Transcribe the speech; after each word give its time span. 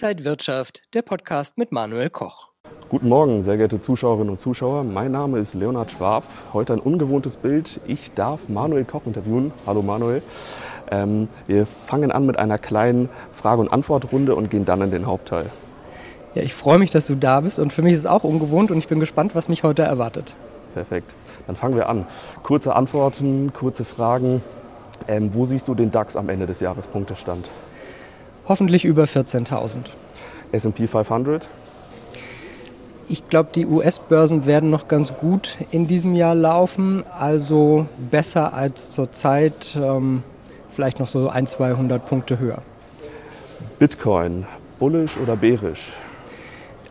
Inside 0.00 0.24
Wirtschaft, 0.24 0.82
der 0.94 1.02
Podcast 1.02 1.58
mit 1.58 1.72
Manuel 1.72 2.08
Koch. 2.08 2.50
Guten 2.88 3.08
Morgen, 3.08 3.42
sehr 3.42 3.56
geehrte 3.56 3.80
Zuschauerinnen 3.80 4.30
und 4.30 4.38
Zuschauer. 4.38 4.84
Mein 4.84 5.10
Name 5.10 5.40
ist 5.40 5.54
Leonhard 5.54 5.90
Schwab. 5.90 6.22
Heute 6.52 6.74
ein 6.74 6.78
ungewohntes 6.78 7.36
Bild. 7.36 7.80
Ich 7.84 8.14
darf 8.14 8.48
Manuel 8.48 8.84
Koch 8.84 9.06
interviewen. 9.06 9.52
Hallo 9.66 9.82
Manuel. 9.82 10.22
Ähm, 10.92 11.26
wir 11.48 11.66
fangen 11.66 12.12
an 12.12 12.26
mit 12.26 12.38
einer 12.38 12.58
kleinen 12.58 13.08
Frage- 13.32 13.60
und 13.60 13.72
Antwortrunde 13.72 14.36
und 14.36 14.50
gehen 14.50 14.64
dann 14.64 14.82
in 14.82 14.92
den 14.92 15.04
Hauptteil. 15.04 15.46
Ja, 16.32 16.42
ich 16.42 16.54
freue 16.54 16.78
mich, 16.78 16.90
dass 16.90 17.08
du 17.08 17.16
da 17.16 17.40
bist 17.40 17.58
und 17.58 17.72
für 17.72 17.82
mich 17.82 17.94
ist 17.94 18.00
es 18.00 18.06
auch 18.06 18.22
ungewohnt 18.22 18.70
und 18.70 18.78
ich 18.78 18.86
bin 18.86 19.00
gespannt, 19.00 19.34
was 19.34 19.48
mich 19.48 19.64
heute 19.64 19.82
erwartet. 19.82 20.32
Perfekt. 20.74 21.12
Dann 21.48 21.56
fangen 21.56 21.74
wir 21.74 21.88
an. 21.88 22.06
Kurze 22.44 22.76
Antworten, 22.76 23.52
kurze 23.52 23.84
Fragen. 23.84 24.42
Ähm, 25.08 25.34
wo 25.34 25.44
siehst 25.44 25.66
du 25.66 25.74
den 25.74 25.90
DAX 25.90 26.14
am 26.14 26.28
Ende 26.28 26.46
des 26.46 26.60
Jahres 26.60 26.86
Punktestand? 26.86 27.48
Hoffentlich 28.48 28.86
über 28.86 29.04
14.000. 29.04 29.80
S&P 30.52 30.86
500? 30.86 31.48
Ich 33.10 33.24
glaube, 33.24 33.50
die 33.54 33.66
US-Börsen 33.66 34.46
werden 34.46 34.70
noch 34.70 34.88
ganz 34.88 35.14
gut 35.14 35.58
in 35.70 35.86
diesem 35.86 36.14
Jahr 36.14 36.34
laufen, 36.34 37.04
also 37.18 37.86
besser 38.10 38.54
als 38.54 38.90
zurzeit, 38.90 39.78
ähm, 39.78 40.22
vielleicht 40.70 40.98
noch 40.98 41.08
so 41.08 41.28
ein, 41.28 41.46
200 41.46 42.04
Punkte 42.06 42.38
höher. 42.38 42.62
Bitcoin, 43.78 44.46
bullish 44.78 45.18
oder 45.18 45.36
bearish? 45.36 45.92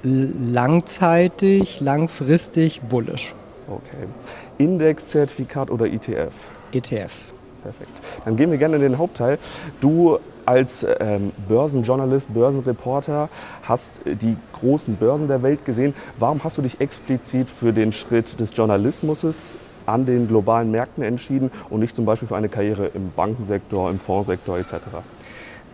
Langzeitig, 0.04 1.82
langfristig 1.82 2.82
bullish. 2.82 3.34
Okay. 3.68 4.08
Indexzertifikat 4.60 5.72
oder 5.72 5.88
ETF? 5.88 6.34
ETF. 6.72 7.14
Perfekt. 7.64 8.02
Dann 8.26 8.36
gehen 8.36 8.52
wir 8.52 8.58
gerne 8.58 8.76
in 8.76 8.82
den 8.84 8.98
Hauptteil. 8.98 9.40
Du 9.82 10.20
als 10.48 10.86
ähm, 11.00 11.34
Börsenjournalist, 11.48 12.34
Börsenreporter 12.34 13.30
hast 13.64 14.02
die 14.06 14.38
großen 14.54 14.96
Börsen 14.96 15.28
der 15.28 15.44
Welt 15.44 15.66
gesehen. 15.66 15.94
Warum 16.18 16.42
hast 16.44 16.58
du 16.58 16.62
dich 16.62 16.80
explizit 16.80 17.50
für 17.50 17.74
den 17.74 17.92
Schritt 17.92 18.40
des 18.40 18.56
Journalismus 18.56 19.58
an 19.86 20.06
den 20.06 20.28
globalen 20.28 20.72
Märkten 20.72 21.04
entschieden 21.04 21.52
und 21.70 21.82
nicht 21.82 21.96
zum 21.96 22.06
Beispiel 22.06 22.30
für 22.30 22.38
eine 22.38 22.48
Karriere 22.48 22.88
im 22.94 23.12
Bankensektor, 23.12 23.90
im 23.90 24.00
Fondssektor 24.00 24.58
etc.? 24.58 24.76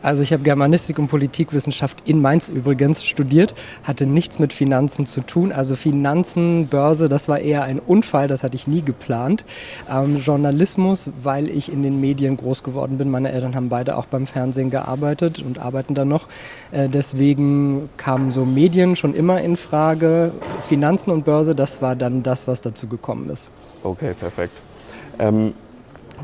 Also 0.04 0.22
ich 0.22 0.34
habe 0.34 0.44
Germanistik 0.44 1.00
und 1.00 1.08
Politikwissenschaft 1.08 1.98
in 2.06 2.22
Mainz 2.22 2.50
übrigens 2.50 3.06
studiert, 3.06 3.56
hatte 3.84 4.06
nichts 4.06 4.38
mit 4.38 4.52
Finanzen 4.52 5.06
zu 5.06 5.22
tun. 5.22 5.54
Also 5.54 5.76
Finanzen, 5.76 6.68
Börse, 6.68 7.08
das 7.08 7.30
war 7.30 7.40
eher 7.40 7.64
ein 7.64 7.80
Unfall, 7.80 8.28
das 8.28 8.44
hatte 8.44 8.56
ich 8.56 8.68
nie 8.68 8.82
geplant. 8.82 9.46
Ähm, 9.90 10.18
Journalismus, 10.18 11.10
weil 11.24 11.50
ich 11.50 11.72
in 11.72 11.84
den 11.84 12.02
Medien 12.02 12.36
groß 12.36 12.64
geworden 12.64 12.98
bin. 12.98 13.10
Meine 13.10 13.32
Eltern 13.32 13.56
haben 13.56 13.70
beide 13.70 13.98
auch 13.98 14.06
beim 14.06 14.28
Fernsehen 14.28 14.70
gearbeitet 14.70 15.40
und 15.40 15.58
arbeiten 15.60 15.96
da 15.96 16.04
noch. 16.04 16.28
Äh, 16.72 16.90
deswegen 16.90 17.90
kamen 17.96 18.32
so 18.32 18.44
Medien 18.44 18.98
schon 18.98 19.14
immer 19.14 19.42
in 19.42 19.56
Frage. 19.56 20.32
Finanzen 20.68 21.12
und 21.12 21.24
Börse, 21.24 21.56
das 21.56 21.82
war 21.82 21.96
dann 21.96 22.24
das, 22.24 22.46
was 22.46 22.62
dazu 22.62 22.88
gekommen 22.88 23.30
ist. 23.30 23.50
Okay, 23.84 24.14
perfekt. 24.20 24.54
Ähm, 25.18 25.54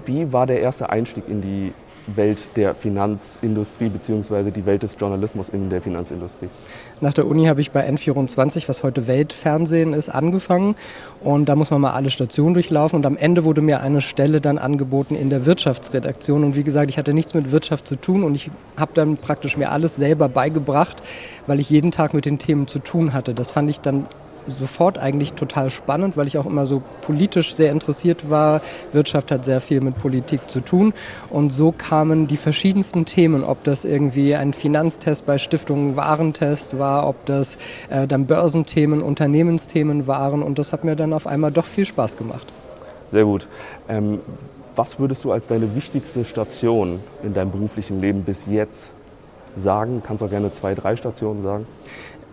wie 0.05 0.33
war 0.33 0.47
der 0.47 0.59
erste 0.59 0.89
Einstieg 0.89 1.23
in 1.29 1.41
die 1.41 1.73
Welt 2.15 2.47
der 2.55 2.75
Finanzindustrie 2.75 3.89
bzw. 3.89 4.51
die 4.51 4.65
Welt 4.65 4.83
des 4.83 4.95
Journalismus 4.99 5.49
in 5.49 5.69
der 5.69 5.81
Finanzindustrie? 5.81 6.49
Nach 7.01 7.13
der 7.13 7.27
Uni 7.27 7.45
habe 7.45 7.61
ich 7.61 7.71
bei 7.71 7.87
N24, 7.89 8.67
was 8.67 8.83
heute 8.83 9.07
Weltfernsehen 9.07 9.93
ist, 9.93 10.09
angefangen 10.09 10.75
und 11.21 11.49
da 11.49 11.55
muss 11.55 11.71
man 11.71 11.81
mal 11.81 11.91
alle 11.91 12.09
Stationen 12.09 12.53
durchlaufen 12.53 12.97
und 12.97 13.05
am 13.05 13.17
Ende 13.17 13.45
wurde 13.45 13.61
mir 13.61 13.81
eine 13.81 14.01
Stelle 14.01 14.41
dann 14.41 14.57
angeboten 14.57 15.15
in 15.15 15.29
der 15.29 15.45
Wirtschaftsredaktion 15.45 16.43
und 16.43 16.55
wie 16.55 16.63
gesagt, 16.63 16.91
ich 16.91 16.97
hatte 16.97 17.13
nichts 17.13 17.33
mit 17.33 17.51
Wirtschaft 17.51 17.87
zu 17.87 17.95
tun 17.95 18.23
und 18.23 18.35
ich 18.35 18.51
habe 18.77 18.91
dann 18.93 19.17
praktisch 19.17 19.57
mir 19.57 19.71
alles 19.71 19.95
selber 19.95 20.29
beigebracht, 20.29 20.97
weil 21.47 21.59
ich 21.59 21.69
jeden 21.69 21.91
Tag 21.91 22.13
mit 22.13 22.25
den 22.25 22.39
Themen 22.39 22.67
zu 22.67 22.79
tun 22.79 23.13
hatte. 23.13 23.33
Das 23.33 23.51
fand 23.51 23.69
ich 23.69 23.79
dann 23.79 24.05
sofort 24.49 24.97
eigentlich 24.97 25.33
total 25.33 25.69
spannend, 25.69 26.17
weil 26.17 26.27
ich 26.27 26.37
auch 26.37 26.45
immer 26.45 26.67
so 26.67 26.81
politisch 27.01 27.55
sehr 27.55 27.71
interessiert 27.71 28.29
war. 28.29 28.61
Wirtschaft 28.91 29.31
hat 29.31 29.45
sehr 29.45 29.61
viel 29.61 29.81
mit 29.81 29.97
Politik 29.97 30.49
zu 30.49 30.59
tun. 30.59 30.93
Und 31.29 31.51
so 31.51 31.71
kamen 31.71 32.27
die 32.27 32.37
verschiedensten 32.37 33.05
Themen, 33.05 33.43
ob 33.43 33.63
das 33.63 33.85
irgendwie 33.85 34.35
ein 34.35 34.53
Finanztest 34.53 35.25
bei 35.25 35.37
Stiftungen 35.37 35.95
Warentest 35.95 36.77
war, 36.77 37.07
ob 37.07 37.25
das 37.25 37.57
äh, 37.89 38.07
dann 38.07 38.25
Börsenthemen, 38.25 39.01
Unternehmensthemen 39.01 40.07
waren. 40.07 40.43
Und 40.43 40.59
das 40.59 40.73
hat 40.73 40.83
mir 40.83 40.95
dann 40.95 41.13
auf 41.13 41.27
einmal 41.27 41.51
doch 41.51 41.65
viel 41.65 41.85
Spaß 41.85 42.17
gemacht. 42.17 42.47
Sehr 43.09 43.25
gut. 43.25 43.47
Ähm, 43.87 44.19
was 44.75 44.99
würdest 44.99 45.25
du 45.25 45.31
als 45.31 45.47
deine 45.47 45.75
wichtigste 45.75 46.23
Station 46.23 47.01
in 47.23 47.33
deinem 47.33 47.51
beruflichen 47.51 47.99
Leben 47.99 48.23
bis 48.23 48.45
jetzt 48.45 48.91
sagen? 49.57 50.01
Kannst 50.05 50.23
auch 50.23 50.29
gerne 50.29 50.53
zwei, 50.53 50.73
drei 50.73 50.95
Stationen 50.95 51.41
sagen. 51.41 51.67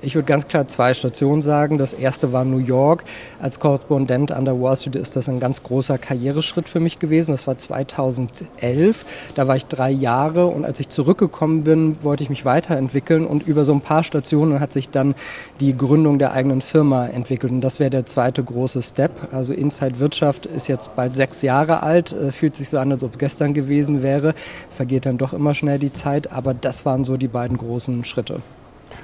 Ich 0.02 0.14
würde 0.14 0.26
ganz 0.26 0.46
klar 0.46 0.66
zwei 0.68 0.92
Stationen 0.92 1.40
sagen. 1.40 1.78
Das 1.78 1.94
erste 1.94 2.32
war 2.32 2.44
New 2.44 2.58
York. 2.58 3.04
Als 3.40 3.58
Korrespondent 3.58 4.30
an 4.30 4.44
der 4.44 4.60
Wall 4.60 4.76
Street 4.76 4.94
ist 4.94 5.16
das 5.16 5.26
ein 5.28 5.40
ganz 5.40 5.62
großer 5.62 5.96
Karriereschritt 5.96 6.68
für 6.68 6.80
mich 6.80 6.98
gewesen. 6.98 7.32
Das 7.32 7.46
war 7.46 7.56
2011. 7.56 9.06
Da 9.34 9.48
war 9.48 9.56
ich 9.56 9.64
drei 9.64 9.90
Jahre 9.90 10.48
und 10.48 10.66
als 10.66 10.80
ich 10.80 10.90
zurückgekommen 10.90 11.64
bin, 11.64 11.96
wollte 12.02 12.22
ich 12.22 12.28
mich 12.28 12.44
weiterentwickeln 12.44 13.26
und 13.26 13.46
über 13.46 13.64
so 13.64 13.72
ein 13.72 13.80
paar 13.80 14.02
Stationen 14.02 14.60
hat 14.60 14.72
sich 14.72 14.90
dann 14.90 15.14
die 15.60 15.74
Gründung 15.74 16.18
der 16.18 16.32
eigenen 16.32 16.60
Firma 16.60 17.06
entwickelt. 17.06 17.50
Und 17.50 17.62
das 17.62 17.80
wäre 17.80 17.90
der 17.90 18.04
zweite 18.04 18.44
große 18.44 18.82
Step. 18.82 19.32
Also 19.32 19.54
Inside 19.54 19.98
Wirtschaft 19.98 20.44
ist 20.44 20.68
jetzt 20.68 20.94
bald 20.94 21.16
sechs 21.16 21.40
Jahre 21.40 21.82
alt, 21.82 22.12
äh, 22.12 22.32
fühlt 22.32 22.54
sich 22.54 22.68
so 22.68 22.78
an, 22.78 22.92
als 22.92 23.02
ob 23.02 23.12
es 23.12 23.18
gestern 23.18 23.54
gewesen 23.54 24.02
wäre. 24.02 24.34
Vergeht 24.70 25.06
dann 25.06 25.16
doch 25.16 25.32
immer 25.32 25.54
schnell 25.54 25.78
die 25.78 25.92
Zeit, 25.92 26.30
aber 26.30 26.52
das 26.52 26.84
waren 26.84 27.04
so 27.04 27.16
die 27.16 27.28
beiden 27.28 27.56
großen 27.56 28.04
Schritte. 28.04 28.40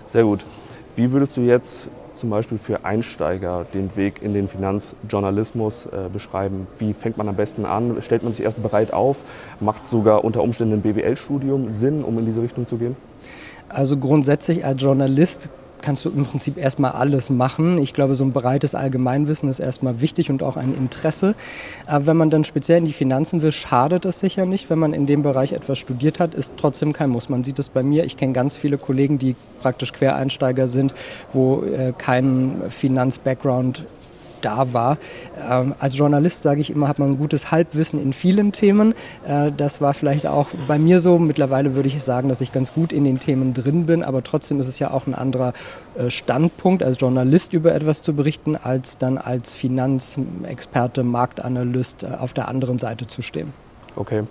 Sehr 0.07 0.25
gut. 0.25 0.45
Wie 0.95 1.11
würdest 1.11 1.37
du 1.39 1.41
jetzt 1.41 1.89
zum 2.15 2.29
Beispiel 2.29 2.59
für 2.59 2.85
Einsteiger 2.85 3.65
den 3.73 3.97
Weg 3.97 4.21
in 4.23 4.35
den 4.35 4.47
Finanzjournalismus 4.47 5.87
äh, 5.87 6.11
beschreiben? 6.13 6.67
Wie 6.79 6.93
fängt 6.93 7.17
man 7.17 7.29
am 7.29 7.37
besten 7.37 7.65
an? 7.65 7.97
Stellt 8.03 8.23
man 8.23 8.35
sich 8.35 8.45
erst 8.45 8.63
bereit 8.63 8.93
auf? 8.93 9.17
Macht 9.59 9.89
sogar 9.89 10.23
unter 10.23 10.43
Umständen 10.43 10.75
ein 10.75 10.83
BWL-Studium 10.83 11.71
Sinn, 11.71 12.05
um 12.05 12.19
in 12.19 12.27
diese 12.27 12.43
Richtung 12.43 12.67
zu 12.67 12.77
gehen? 12.77 12.95
Also 13.71 13.97
grundsätzlich 13.97 14.67
als 14.67 14.83
Journalist 14.83 15.49
kannst 15.83 16.05
du 16.05 16.11
im 16.11 16.25
Prinzip 16.25 16.57
erstmal 16.57 16.93
alles 16.93 17.29
machen. 17.29 17.79
Ich 17.79 17.93
glaube, 17.93 18.15
so 18.15 18.25
ein 18.25 18.33
breites 18.33 18.75
Allgemeinwissen 18.75 19.49
ist 19.49 19.61
erstmal 19.61 20.01
wichtig 20.01 20.31
und 20.31 20.43
auch 20.43 20.57
ein 20.57 20.75
Interesse. 20.75 21.35
Aber 21.87 22.07
wenn 22.07 22.17
man 22.17 22.31
dann 22.31 22.45
speziell 22.45 22.79
in 22.79 22.87
die 22.87 22.93
Finanzen 22.93 23.43
will, 23.43 23.53
schadet 23.53 24.05
es 24.05 24.21
sicher 24.21 24.47
nicht. 24.47 24.71
Wenn 24.71 24.79
man 24.79 24.95
in 24.95 25.07
dem 25.07 25.23
Bereich 25.23 25.53
etwas 25.53 25.79
studiert 25.79 26.21
hat, 26.21 26.35
ist 26.35 26.53
trotzdem 26.57 26.93
kein 26.93 27.11
Muss. 27.11 27.29
Man 27.29 27.45
sieht 27.45 27.59
es 27.59 27.69
bei 27.69 27.83
mir. 27.83 28.05
Ich 28.05 28.17
kenne 28.17 28.33
ganz 28.33 28.57
viele 28.57 28.79
Kollegen, 28.79 29.19
die 29.19 29.37
praktisch 29.61 29.93
Quereinsteiger 29.93 30.69
sind, 30.69 30.95
wo 31.33 31.63
äh, 31.63 31.93
kein 31.97 32.63
Finanz-Background 32.69 33.85
da 34.45 34.73
war. 34.73 34.99
Ähm, 35.49 35.75
als 35.79 35.97
Journalist 35.97 36.43
sage 36.43 36.61
ich 36.61 36.71
immer, 36.71 36.89
hat 36.89 36.99
man 36.99 37.13
ein 37.13 37.19
gutes 37.19 37.51
Halbwissen 37.51 38.03
in 38.03 38.13
vielen 38.13 38.53
Themen. 38.53 38.95
Äh, 39.27 39.53
das 39.57 39.81
war 39.81 39.95
vielleicht 39.95 40.27
auch 40.27 40.49
bei 40.69 40.79
mir 40.79 41.01
so. 41.01 41.19
Mittlerweile 41.19 41.75
würde 41.75 41.89
ich 41.89 42.03
sagen, 42.03 42.29
dass 42.29 42.41
ich 42.41 42.53
ganz 42.53 42.75
gut 42.75 42.93
in 42.93 43.05
den 43.05 43.19
Themen 43.19 43.55
drin 43.55 43.87
bin, 43.87 44.03
aber 44.03 44.23
trotzdem 44.23 44.61
ist 44.61 44.69
es 44.69 44.79
ja 44.79 44.91
auch 44.91 45.07
ein 45.07 45.15
anderer 45.15 45.53
äh, 45.95 46.11
Standpunkt, 46.11 46.83
als 46.83 46.99
Journalist 47.01 47.53
über 47.53 47.75
etwas 47.75 48.03
zu 48.03 48.15
berichten, 48.15 48.57
als 48.57 48.99
dann 48.99 49.19
als 49.19 49.55
Finanzexperte, 49.55 51.03
Marktanalyst 51.03 52.03
äh, 52.03 52.09
auf 52.19 52.33
der 52.33 52.49
anderen 52.49 52.79
Seite 52.79 53.07
zu 53.07 53.23
stehen. 53.23 53.53
Okay. 53.97 54.25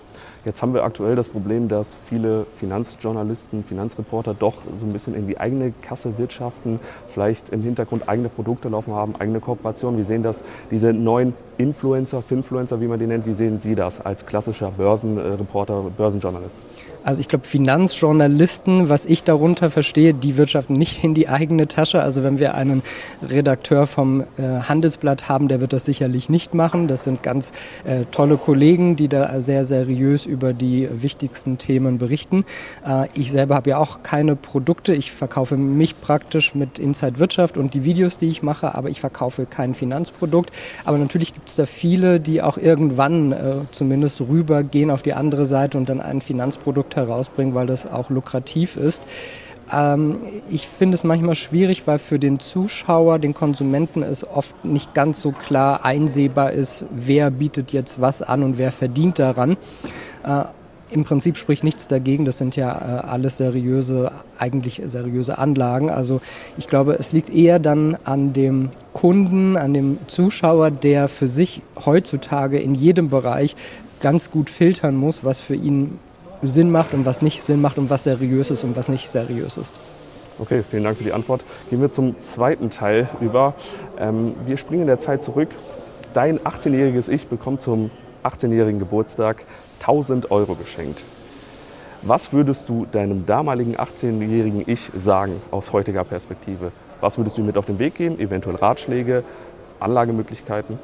Jetzt 0.43 0.63
haben 0.63 0.73
wir 0.73 0.83
aktuell 0.83 1.15
das 1.15 1.29
Problem, 1.29 1.67
dass 1.67 1.95
viele 2.09 2.47
Finanzjournalisten, 2.57 3.63
Finanzreporter 3.63 4.33
doch 4.33 4.55
so 4.79 4.85
ein 4.87 4.91
bisschen 4.91 5.13
in 5.13 5.27
die 5.27 5.39
eigene 5.39 5.71
Kasse 5.83 6.17
wirtschaften, 6.17 6.79
vielleicht 7.09 7.49
im 7.49 7.61
Hintergrund 7.61 8.09
eigene 8.09 8.27
Produkte 8.27 8.67
laufen 8.67 8.95
haben, 8.95 9.13
eigene 9.19 9.39
Kooperationen. 9.39 9.99
Wie 9.99 10.03
sehen 10.03 10.23
das 10.23 10.41
diese 10.71 10.93
neuen 10.93 11.35
Influencer, 11.59 12.23
Finfluencer, 12.23 12.81
wie 12.81 12.87
man 12.87 12.97
die 12.97 13.05
nennt, 13.05 13.27
wie 13.27 13.33
sehen 13.33 13.61
Sie 13.61 13.75
das 13.75 14.03
als 14.03 14.25
klassischer 14.25 14.71
Börsenreporter, 14.71 15.91
Börsenjournalist? 15.95 16.57
Also 17.03 17.21
ich 17.21 17.27
glaube, 17.27 17.47
Finanzjournalisten, 17.47 18.89
was 18.89 19.05
ich 19.05 19.23
darunter 19.23 19.71
verstehe, 19.71 20.13
die 20.13 20.37
wirtschaften 20.37 20.73
nicht 20.73 21.03
in 21.03 21.13
die 21.13 21.29
eigene 21.29 21.67
Tasche. 21.67 22.01
Also 22.01 22.23
wenn 22.23 22.37
wir 22.37 22.53
einen 22.53 22.83
Redakteur 23.27 23.87
vom 23.87 24.21
äh, 24.21 24.25
Handelsblatt 24.67 25.27
haben, 25.27 25.47
der 25.47 25.61
wird 25.61 25.73
das 25.73 25.85
sicherlich 25.85 26.29
nicht 26.29 26.53
machen. 26.53 26.87
Das 26.87 27.03
sind 27.03 27.23
ganz 27.23 27.53
äh, 27.85 28.05
tolle 28.11 28.37
Kollegen, 28.37 28.95
die 28.95 29.07
da 29.07 29.41
sehr 29.41 29.65
seriös 29.65 30.25
über 30.25 30.53
die 30.53 30.87
wichtigsten 30.91 31.57
Themen 31.57 31.97
berichten. 31.97 32.45
Äh, 32.85 33.07
ich 33.15 33.31
selber 33.31 33.55
habe 33.55 33.71
ja 33.71 33.77
auch 33.77 34.03
keine 34.03 34.35
Produkte. 34.35 34.93
Ich 34.93 35.11
verkaufe 35.11 35.57
mich 35.57 35.99
praktisch 35.99 36.53
mit 36.53 36.77
Inside 36.77 37.17
Wirtschaft 37.17 37.57
und 37.57 37.73
die 37.73 37.83
Videos, 37.83 38.19
die 38.19 38.29
ich 38.29 38.43
mache, 38.43 38.75
aber 38.75 38.89
ich 38.89 38.99
verkaufe 38.99 39.47
kein 39.47 39.73
Finanzprodukt. 39.73 40.51
Aber 40.85 40.99
natürlich 40.99 41.33
gibt 41.33 41.49
es 41.49 41.55
da 41.55 41.65
viele, 41.65 42.19
die 42.19 42.43
auch 42.43 42.57
irgendwann 42.57 43.31
äh, 43.31 43.37
zumindest 43.71 44.21
rübergehen 44.21 44.91
auf 44.91 45.01
die 45.01 45.13
andere 45.13 45.45
Seite 45.45 45.77
und 45.77 45.89
dann 45.89 45.99
ein 45.99 46.21
Finanzprodukt 46.21 46.90
Produkt 46.91 46.95
herausbringen, 46.95 47.55
weil 47.55 47.67
das 47.67 47.85
auch 47.85 48.09
lukrativ 48.09 48.77
ist. 48.77 49.03
Ähm, 49.71 50.17
ich 50.49 50.67
finde 50.67 50.95
es 50.95 51.03
manchmal 51.03 51.35
schwierig, 51.35 51.87
weil 51.87 51.99
für 51.99 52.19
den 52.19 52.39
Zuschauer, 52.39 53.19
den 53.19 53.33
Konsumenten 53.33 54.03
es 54.03 54.27
oft 54.27 54.65
nicht 54.65 54.93
ganz 54.93 55.21
so 55.21 55.31
klar 55.31 55.85
einsehbar 55.85 56.51
ist, 56.51 56.85
wer 56.91 57.31
bietet 57.31 57.71
jetzt 57.71 58.01
was 58.01 58.21
an 58.21 58.43
und 58.43 58.57
wer 58.57 58.71
verdient 58.71 59.19
daran. 59.19 59.57
Äh, 60.23 60.45
Im 60.89 61.05
Prinzip 61.05 61.37
spricht 61.37 61.63
nichts 61.63 61.87
dagegen. 61.87 62.25
Das 62.25 62.37
sind 62.37 62.57
ja 62.57 62.71
äh, 62.73 63.07
alles 63.07 63.37
seriöse, 63.37 64.11
eigentlich 64.37 64.81
seriöse 64.85 65.37
Anlagen. 65.37 65.89
Also 65.89 66.19
ich 66.57 66.67
glaube, 66.67 66.97
es 66.99 67.13
liegt 67.13 67.29
eher 67.29 67.59
dann 67.59 67.97
an 68.03 68.33
dem 68.33 68.71
Kunden, 68.91 69.55
an 69.55 69.73
dem 69.73 69.99
Zuschauer, 70.07 70.69
der 70.69 71.07
für 71.07 71.29
sich 71.29 71.61
heutzutage 71.85 72.59
in 72.59 72.75
jedem 72.75 73.09
Bereich 73.09 73.55
ganz 74.01 74.31
gut 74.31 74.49
filtern 74.49 74.95
muss, 74.95 75.23
was 75.23 75.39
für 75.39 75.55
ihn 75.55 75.99
Sinn 76.41 76.71
macht 76.71 76.93
und 76.93 77.05
was 77.05 77.21
nicht 77.21 77.43
Sinn 77.43 77.61
macht 77.61 77.77
und 77.77 77.89
was 77.89 78.03
seriös 78.03 78.49
ist 78.51 78.63
und 78.63 78.75
was 78.75 78.89
nicht 78.89 79.09
seriös 79.09 79.57
ist. 79.57 79.73
Okay, 80.39 80.63
vielen 80.69 80.83
Dank 80.83 80.97
für 80.97 81.03
die 81.03 81.13
Antwort. 81.13 81.43
Gehen 81.69 81.81
wir 81.81 81.91
zum 81.91 82.19
zweiten 82.19 82.69
Teil 82.69 83.07
über. 83.19 83.53
Ähm, 83.99 84.33
wir 84.45 84.57
springen 84.57 84.81
in 84.81 84.87
der 84.87 84.99
Zeit 84.99 85.23
zurück. 85.23 85.49
Dein 86.13 86.39
18-jähriges 86.39 87.09
Ich 87.09 87.27
bekommt 87.27 87.61
zum 87.61 87.91
18-jährigen 88.23 88.79
Geburtstag 88.79 89.45
1000 89.81 90.31
Euro 90.31 90.55
geschenkt. 90.55 91.03
Was 92.01 92.33
würdest 92.33 92.67
du 92.67 92.87
deinem 92.91 93.27
damaligen 93.27 93.75
18-jährigen 93.75 94.63
Ich 94.65 94.89
sagen 94.95 95.41
aus 95.51 95.71
heutiger 95.71 96.03
Perspektive? 96.03 96.71
Was 96.99 97.17
würdest 97.17 97.37
du 97.37 97.43
mit 97.43 97.57
auf 97.57 97.67
den 97.67 97.77
Weg 97.77 97.95
geben? 97.95 98.19
Eventuell 98.19 98.55
Ratschläge, 98.55 99.23
Anlagemöglichkeiten? 99.79 100.79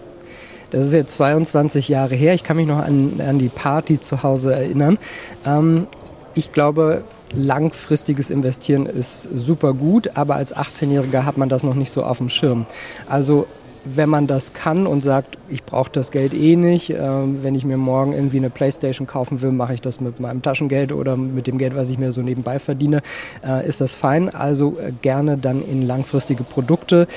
Das 0.70 0.86
ist 0.86 0.94
jetzt 0.94 1.14
22 1.16 1.88
Jahre 1.88 2.16
her. 2.16 2.34
Ich 2.34 2.44
kann 2.44 2.58
mich 2.58 2.68
noch 2.68 2.80
an, 2.80 3.22
an 3.26 3.40
die 3.40 3.50
Party 3.50 4.00
zu 4.00 4.24
Hause 4.24 4.54
erinnern. 4.54 4.98
Ähm, 5.46 5.88
ich 6.36 6.52
glaube, 6.52 7.04
langfristiges 7.34 8.30
Investieren 8.30 8.86
ist 8.86 9.24
super 9.34 9.74
gut, 9.74 10.12
aber 10.16 10.36
als 10.36 10.56
18-Jähriger 10.56 11.24
hat 11.24 11.38
man 11.38 11.50
das 11.50 11.64
noch 11.64 11.76
nicht 11.76 11.92
so 11.92 12.04
auf 12.04 12.18
dem 12.18 12.30
Schirm. 12.30 12.66
Also 13.08 13.48
wenn 13.96 14.10
man 14.10 14.28
das 14.28 14.54
kann 14.54 14.88
und 14.88 15.02
sagt, 15.02 15.38
ich 15.50 15.64
brauche 15.64 15.92
das 15.92 16.12
Geld 16.12 16.34
eh 16.34 16.56
nicht, 16.56 16.90
äh, 16.90 17.00
wenn 17.00 17.56
ich 17.56 17.64
mir 17.64 17.78
morgen 17.78 18.14
irgendwie 18.14 18.38
eine 18.38 18.50
Playstation 18.50 19.08
kaufen 19.08 19.42
will, 19.42 19.52
mache 19.52 19.74
ich 19.74 19.82
das 19.82 20.02
mit 20.02 20.20
meinem 20.20 20.42
Taschengeld 20.42 20.92
oder 20.92 21.16
mit 21.16 21.48
dem 21.48 21.58
Geld, 21.58 21.76
was 21.76 21.90
ich 21.90 21.98
mir 21.98 22.12
so 22.12 22.22
nebenbei 22.22 22.60
verdiene, 22.60 23.02
äh, 23.46 23.68
ist 23.68 23.82
das 23.82 23.96
fein. 23.96 24.34
Also 24.34 24.78
äh, 24.80 24.92
gerne 25.02 25.38
dann 25.38 25.62
in 25.62 25.84
langfristige 25.84 26.44
Produkte. 26.44 27.08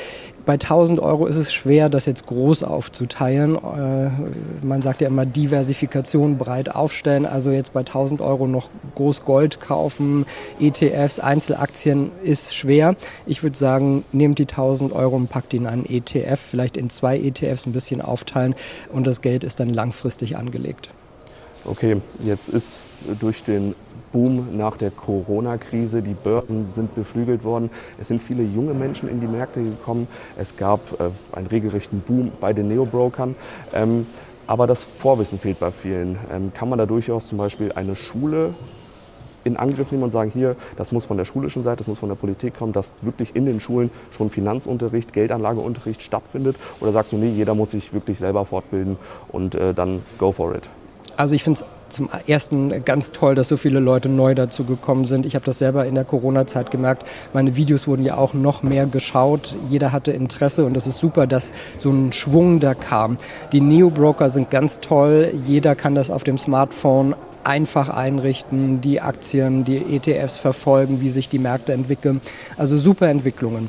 Bei 0.46 0.54
1000 0.54 1.00
Euro 1.00 1.26
ist 1.26 1.36
es 1.36 1.52
schwer, 1.52 1.88
das 1.88 2.06
jetzt 2.06 2.26
groß 2.26 2.62
aufzuteilen. 2.62 3.56
Äh, 3.56 4.10
man 4.64 4.82
sagt 4.82 5.00
ja 5.00 5.08
immer 5.08 5.26
Diversifikation 5.26 6.38
breit 6.38 6.74
aufstellen. 6.74 7.26
Also 7.26 7.50
jetzt 7.50 7.72
bei 7.72 7.80
1000 7.80 8.20
Euro 8.20 8.46
noch 8.46 8.70
groß 8.94 9.24
Gold 9.24 9.60
kaufen, 9.60 10.26
ETFs, 10.58 11.20
Einzelaktien 11.20 12.10
ist 12.22 12.54
schwer. 12.54 12.96
Ich 13.26 13.42
würde 13.42 13.56
sagen, 13.56 14.04
nehmt 14.12 14.38
die 14.38 14.48
1000 14.48 14.92
Euro 14.92 15.16
und 15.16 15.28
packt 15.28 15.54
in 15.54 15.66
einen 15.66 15.84
ETF, 15.84 16.40
vielleicht 16.40 16.76
in 16.76 16.90
zwei 16.90 17.18
ETFs 17.18 17.66
ein 17.66 17.72
bisschen 17.72 18.00
aufteilen 18.00 18.54
und 18.92 19.06
das 19.06 19.20
Geld 19.20 19.44
ist 19.44 19.60
dann 19.60 19.70
langfristig 19.70 20.36
angelegt. 20.36 20.88
Okay, 21.64 22.00
jetzt 22.24 22.48
ist 22.48 22.82
durch 23.20 23.44
den 23.44 23.74
Boom 24.12 24.56
nach 24.56 24.76
der 24.76 24.90
Corona-Krise. 24.90 26.02
Die 26.02 26.14
Börsen 26.14 26.70
sind 26.70 26.94
beflügelt 26.94 27.44
worden. 27.44 27.70
Es 28.00 28.08
sind 28.08 28.22
viele 28.22 28.42
junge 28.42 28.74
Menschen 28.74 29.08
in 29.08 29.20
die 29.20 29.26
Märkte 29.26 29.62
gekommen. 29.62 30.08
Es 30.36 30.56
gab 30.56 30.80
äh, 31.00 31.10
einen 31.36 31.46
regelrechten 31.46 32.00
Boom 32.00 32.32
bei 32.40 32.52
den 32.52 32.68
Neobrokern. 32.68 33.36
Ähm, 33.72 34.06
aber 34.46 34.66
das 34.66 34.82
Vorwissen 34.84 35.38
fehlt 35.38 35.60
bei 35.60 35.70
vielen. 35.70 36.18
Ähm, 36.32 36.52
kann 36.52 36.68
man 36.68 36.78
da 36.78 36.86
durchaus 36.86 37.28
zum 37.28 37.38
Beispiel 37.38 37.72
eine 37.72 37.94
Schule 37.94 38.54
in 39.44 39.56
Angriff 39.56 39.90
nehmen 39.90 40.02
und 40.02 40.12
sagen, 40.12 40.30
hier, 40.30 40.56
das 40.76 40.92
muss 40.92 41.04
von 41.04 41.16
der 41.16 41.24
schulischen 41.24 41.62
Seite, 41.62 41.78
das 41.78 41.86
muss 41.86 41.98
von 41.98 42.08
der 42.08 42.16
Politik 42.16 42.58
kommen, 42.58 42.72
dass 42.72 42.92
wirklich 43.02 43.34
in 43.36 43.46
den 43.46 43.60
Schulen 43.60 43.90
schon 44.10 44.30
Finanzunterricht, 44.30 45.12
Geldanlageunterricht 45.12 46.02
stattfindet? 46.02 46.56
Oder 46.80 46.92
sagst 46.92 47.12
du, 47.12 47.16
nee, 47.16 47.30
jeder 47.30 47.54
muss 47.54 47.70
sich 47.70 47.92
wirklich 47.92 48.18
selber 48.18 48.44
fortbilden 48.44 48.96
und 49.28 49.54
äh, 49.54 49.72
dann 49.72 50.02
go 50.18 50.32
for 50.32 50.54
it? 50.54 50.68
Also 51.16 51.34
ich 51.34 51.42
finde 51.42 51.60
es 51.60 51.79
zum 51.90 52.08
ersten 52.26 52.84
ganz 52.84 53.10
toll, 53.10 53.34
dass 53.34 53.48
so 53.48 53.56
viele 53.56 53.80
Leute 53.80 54.08
neu 54.08 54.34
dazu 54.34 54.64
gekommen 54.64 55.04
sind. 55.04 55.26
Ich 55.26 55.34
habe 55.34 55.44
das 55.44 55.58
selber 55.58 55.86
in 55.86 55.94
der 55.94 56.04
Corona-Zeit 56.04 56.70
gemerkt. 56.70 57.06
Meine 57.32 57.56
Videos 57.56 57.86
wurden 57.86 58.04
ja 58.04 58.16
auch 58.16 58.34
noch 58.34 58.62
mehr 58.62 58.86
geschaut. 58.86 59.56
Jeder 59.68 59.92
hatte 59.92 60.12
Interesse 60.12 60.64
und 60.64 60.76
es 60.76 60.86
ist 60.86 60.98
super, 60.98 61.26
dass 61.26 61.52
so 61.76 61.90
ein 61.90 62.12
Schwung 62.12 62.60
da 62.60 62.74
kam. 62.74 63.16
Die 63.52 63.60
Neo-Broker 63.60 64.30
sind 64.30 64.50
ganz 64.50 64.80
toll. 64.80 65.32
Jeder 65.46 65.74
kann 65.74 65.94
das 65.94 66.10
auf 66.10 66.24
dem 66.24 66.38
Smartphone 66.38 67.14
einfach 67.44 67.88
einrichten, 67.88 68.80
die 68.80 69.00
Aktien, 69.00 69.64
die 69.64 69.96
ETFs 69.96 70.38
verfolgen, 70.38 71.00
wie 71.00 71.10
sich 71.10 71.28
die 71.28 71.38
Märkte 71.38 71.72
entwickeln. 71.72 72.20
Also 72.56 72.76
super 72.76 73.08
Entwicklungen. 73.08 73.68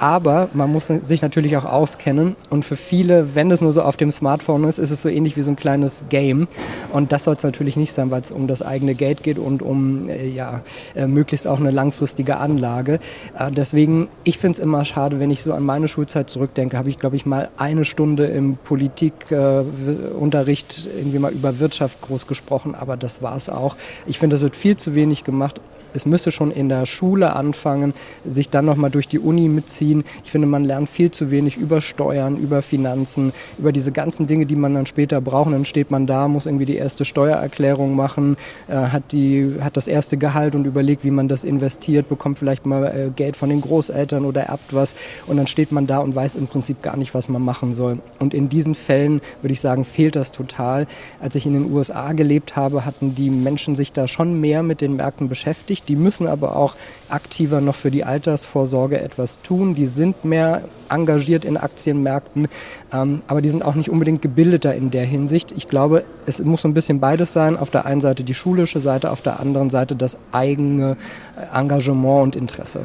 Aber 0.00 0.48
man 0.54 0.72
muss 0.72 0.86
sich 0.86 1.20
natürlich 1.20 1.58
auch 1.58 1.66
auskennen. 1.66 2.34
Und 2.48 2.64
für 2.64 2.76
viele, 2.76 3.34
wenn 3.34 3.50
es 3.50 3.60
nur 3.60 3.74
so 3.74 3.82
auf 3.82 3.98
dem 3.98 4.10
Smartphone 4.10 4.64
ist, 4.64 4.78
ist 4.78 4.90
es 4.90 5.02
so 5.02 5.10
ähnlich 5.10 5.36
wie 5.36 5.42
so 5.42 5.50
ein 5.50 5.56
kleines 5.56 6.06
Game. 6.08 6.48
Und 6.90 7.12
das 7.12 7.24
soll 7.24 7.36
es 7.36 7.42
natürlich 7.42 7.76
nicht 7.76 7.92
sein, 7.92 8.10
weil 8.10 8.22
es 8.22 8.32
um 8.32 8.46
das 8.46 8.62
eigene 8.62 8.94
Geld 8.94 9.22
geht 9.22 9.38
und 9.38 9.60
um 9.60 10.08
äh, 10.08 10.26
ja, 10.26 10.62
äh, 10.94 11.06
möglichst 11.06 11.46
auch 11.46 11.60
eine 11.60 11.70
langfristige 11.70 12.38
Anlage. 12.38 12.98
Äh, 13.38 13.52
deswegen, 13.52 14.08
ich 14.24 14.38
finde 14.38 14.54
es 14.54 14.58
immer 14.58 14.86
schade, 14.86 15.20
wenn 15.20 15.30
ich 15.30 15.42
so 15.42 15.52
an 15.52 15.64
meine 15.64 15.86
Schulzeit 15.86 16.30
zurückdenke, 16.30 16.78
habe 16.78 16.88
ich, 16.88 16.98
glaube 16.98 17.16
ich, 17.16 17.26
mal 17.26 17.50
eine 17.58 17.84
Stunde 17.84 18.24
im 18.24 18.56
Politikunterricht 18.56 20.88
irgendwie 20.96 21.18
mal 21.18 21.32
über 21.32 21.58
Wirtschaft 21.58 22.00
groß 22.00 22.26
gesprochen. 22.26 22.74
Aber 22.74 22.96
das 22.96 23.20
war 23.20 23.36
es 23.36 23.50
auch. 23.50 23.76
Ich 24.06 24.18
finde, 24.18 24.32
das 24.32 24.40
wird 24.40 24.56
viel 24.56 24.78
zu 24.78 24.94
wenig 24.94 25.24
gemacht 25.24 25.60
es 25.94 26.06
müsste 26.06 26.30
schon 26.30 26.50
in 26.50 26.68
der 26.68 26.86
Schule 26.86 27.34
anfangen, 27.34 27.94
sich 28.24 28.48
dann 28.48 28.64
nochmal 28.64 28.90
durch 28.90 29.08
die 29.08 29.18
Uni 29.18 29.48
mitziehen. 29.48 30.04
Ich 30.24 30.30
finde, 30.30 30.46
man 30.46 30.64
lernt 30.64 30.88
viel 30.88 31.10
zu 31.10 31.30
wenig 31.30 31.56
über 31.56 31.80
Steuern, 31.80 32.36
über 32.36 32.62
Finanzen, 32.62 33.32
über 33.58 33.72
diese 33.72 33.92
ganzen 33.92 34.26
Dinge, 34.26 34.46
die 34.46 34.56
man 34.56 34.74
dann 34.74 34.86
später 34.86 35.20
braucht. 35.20 35.52
Dann 35.52 35.64
steht 35.64 35.90
man 35.90 36.06
da, 36.06 36.28
muss 36.28 36.46
irgendwie 36.46 36.66
die 36.66 36.76
erste 36.76 37.04
Steuererklärung 37.04 37.94
machen, 37.96 38.36
äh, 38.68 38.74
hat, 38.74 39.12
die, 39.12 39.56
hat 39.60 39.76
das 39.76 39.88
erste 39.88 40.16
Gehalt 40.16 40.54
und 40.54 40.66
überlegt, 40.66 41.04
wie 41.04 41.10
man 41.10 41.28
das 41.28 41.44
investiert, 41.44 42.08
bekommt 42.08 42.38
vielleicht 42.38 42.66
mal 42.66 42.84
äh, 42.86 43.10
Geld 43.14 43.36
von 43.36 43.48
den 43.48 43.60
Großeltern 43.60 44.24
oder 44.24 44.42
erbt 44.42 44.74
was. 44.74 44.94
Und 45.26 45.36
dann 45.36 45.46
steht 45.46 45.72
man 45.72 45.86
da 45.86 45.98
und 45.98 46.14
weiß 46.14 46.34
im 46.34 46.46
Prinzip 46.46 46.82
gar 46.82 46.96
nicht, 46.96 47.14
was 47.14 47.28
man 47.28 47.42
machen 47.42 47.72
soll. 47.72 47.98
Und 48.18 48.34
in 48.34 48.48
diesen 48.48 48.74
Fällen 48.74 49.20
würde 49.42 49.52
ich 49.52 49.60
sagen, 49.60 49.84
fehlt 49.84 50.16
das 50.16 50.32
total. 50.32 50.86
Als 51.20 51.34
ich 51.34 51.46
in 51.46 51.54
den 51.54 51.72
USA 51.72 52.12
gelebt 52.12 52.56
habe, 52.56 52.84
hatten 52.84 53.14
die 53.14 53.30
Menschen 53.30 53.74
sich 53.74 53.92
da 53.92 54.06
schon 54.06 54.40
mehr 54.40 54.62
mit 54.62 54.80
den 54.80 54.96
Märkten 54.96 55.28
beschäftigt 55.28 55.79
wichtig. 55.80 55.86
Die 55.86 55.96
müssen 55.96 56.26
aber 56.26 56.56
auch 56.56 56.74
aktiver 57.08 57.60
noch 57.60 57.74
für 57.74 57.90
die 57.90 58.04
Altersvorsorge 58.04 59.00
etwas 59.00 59.40
tun. 59.42 59.74
Die 59.74 59.86
sind 59.86 60.24
mehr 60.24 60.62
engagiert 60.88 61.44
in 61.44 61.56
Aktienmärkten, 61.56 62.48
ähm, 62.92 63.20
aber 63.26 63.42
die 63.42 63.48
sind 63.48 63.64
auch 63.64 63.74
nicht 63.74 63.90
unbedingt 63.90 64.22
gebildeter 64.22 64.74
in 64.74 64.90
der 64.90 65.04
Hinsicht. 65.04 65.52
Ich 65.52 65.68
glaube, 65.68 66.04
es 66.26 66.42
muss 66.42 66.62
so 66.62 66.68
ein 66.68 66.74
bisschen 66.74 67.00
beides 67.00 67.32
sein. 67.32 67.56
Auf 67.56 67.70
der 67.70 67.84
einen 67.84 68.00
Seite 68.00 68.24
die 68.24 68.34
schulische 68.34 68.80
Seite, 68.80 69.10
auf 69.10 69.22
der 69.22 69.40
anderen 69.40 69.70
Seite 69.70 69.96
das 69.96 70.16
eigene 70.32 70.96
äh, 71.36 71.58
Engagement 71.58 72.22
und 72.22 72.36
Interesse. 72.36 72.84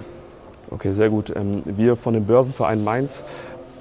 Okay, 0.72 0.94
sehr 0.94 1.10
gut. 1.10 1.32
Ähm, 1.36 1.62
wir 1.66 1.96
von 1.96 2.14
dem 2.14 2.26
Börsenverein 2.26 2.84
Mainz 2.84 3.24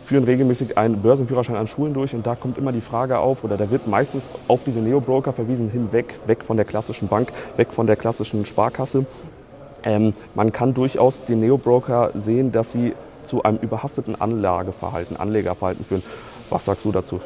führen 0.05 0.25
regelmäßig 0.25 0.77
einen 0.77 1.03
Börsenführerschein 1.03 1.57
an 1.57 1.67
Schulen 1.67 1.95
durch 1.95 2.15
und 2.15 2.27
da 2.27 2.35
kommt 2.35 2.59
immer 2.59 2.73
die 2.73 2.81
Frage 2.81 3.19
auf, 3.19 3.43
oder 3.45 3.57
da 3.57 3.71
wird 3.71 3.87
meistens 3.87 4.29
auf 4.49 4.61
diese 4.65 4.81
Neo-Broker 4.81 5.33
verwiesen, 5.33 5.71
hinweg, 5.71 6.15
weg 6.27 6.45
von 6.45 6.57
der 6.57 6.67
klassischen 6.67 7.09
Bank, 7.09 7.33
weg 7.57 7.73
von 7.73 7.87
der 7.87 7.97
klassischen 7.97 8.45
Sparkasse. 8.45 9.07
Ähm, 9.85 10.13
man 10.35 10.53
kann 10.53 10.75
durchaus 10.75 11.25
den 11.25 11.41
Neo-Broker 11.41 12.11
sehen, 12.15 12.53
dass 12.53 12.73
sie 12.73 12.95
zu 13.25 13.43
einem 13.43 13.59
überhasteten 13.59 14.21
Anlageverhalten, 14.21 15.17
Anlegerverhalten 15.17 15.85
führen. 15.85 16.03
Was 16.51 16.67
sagst 16.67 16.85
du 16.85 16.93
dazu? 16.93 17.21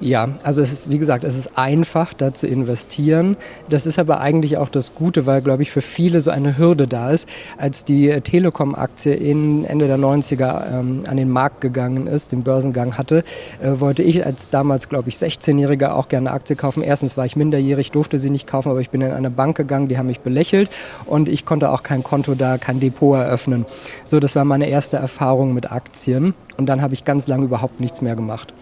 Ja, 0.00 0.28
also 0.44 0.62
es 0.62 0.72
ist, 0.72 0.90
wie 0.90 0.98
gesagt, 0.98 1.24
es 1.24 1.36
ist 1.36 1.58
einfach, 1.58 2.14
da 2.14 2.32
zu 2.32 2.46
investieren. 2.46 3.36
Das 3.68 3.84
ist 3.84 3.98
aber 3.98 4.20
eigentlich 4.20 4.56
auch 4.56 4.68
das 4.68 4.94
Gute, 4.94 5.26
weil, 5.26 5.42
glaube 5.42 5.62
ich, 5.62 5.72
für 5.72 5.80
viele 5.80 6.20
so 6.20 6.30
eine 6.30 6.56
Hürde 6.56 6.86
da 6.86 7.10
ist. 7.10 7.28
Als 7.56 7.84
die 7.84 8.20
Telekom-Aktie 8.20 9.14
in 9.14 9.64
Ende 9.64 9.88
der 9.88 9.98
90er 9.98 10.72
ähm, 10.72 11.02
an 11.08 11.16
den 11.16 11.28
Markt 11.28 11.60
gegangen 11.60 12.06
ist, 12.06 12.30
den 12.30 12.44
Börsengang 12.44 12.96
hatte, 12.96 13.24
äh, 13.60 13.80
wollte 13.80 14.04
ich 14.04 14.24
als 14.24 14.50
damals, 14.50 14.88
glaube 14.88 15.08
ich, 15.08 15.16
16-Jähriger 15.16 15.90
auch 15.90 16.06
gerne 16.06 16.30
Aktie 16.30 16.54
kaufen. 16.54 16.84
Erstens 16.84 17.16
war 17.16 17.26
ich 17.26 17.34
minderjährig, 17.34 17.90
durfte 17.90 18.20
sie 18.20 18.30
nicht 18.30 18.46
kaufen, 18.46 18.70
aber 18.70 18.80
ich 18.80 18.90
bin 18.90 19.00
in 19.00 19.10
eine 19.10 19.30
Bank 19.30 19.56
gegangen, 19.56 19.88
die 19.88 19.98
haben 19.98 20.06
mich 20.06 20.20
belächelt 20.20 20.70
und 21.06 21.28
ich 21.28 21.44
konnte 21.44 21.70
auch 21.70 21.82
kein 21.82 22.04
Konto 22.04 22.36
da, 22.36 22.56
kein 22.56 22.78
Depot 22.78 23.18
eröffnen. 23.18 23.66
So, 24.04 24.20
das 24.20 24.36
war 24.36 24.44
meine 24.44 24.68
erste 24.68 24.96
Erfahrung 24.96 25.54
mit 25.54 25.72
Aktien 25.72 26.34
und 26.56 26.66
dann 26.66 26.82
habe 26.82 26.92
ich 26.92 27.04
ganz 27.04 27.28
lange 27.28 27.44
überhaupt 27.44 27.80
nichts 27.80 28.00
mehr 28.00 28.16
gemacht. 28.16 28.52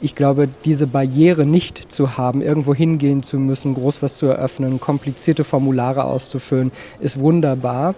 Ich 0.00 0.14
glaube, 0.16 0.48
diese 0.64 0.83
diese 0.84 0.92
Barriere 0.92 1.46
nicht 1.46 1.90
zu 1.90 2.18
haben, 2.18 2.42
irgendwo 2.42 2.74
hingehen 2.74 3.22
zu 3.22 3.38
müssen, 3.38 3.72
groß 3.72 4.02
was 4.02 4.18
zu 4.18 4.26
eröffnen, 4.26 4.80
komplizierte 4.80 5.42
Formulare 5.42 6.04
auszufüllen, 6.04 6.72
ist 7.00 7.18
wunderbar. 7.18 7.94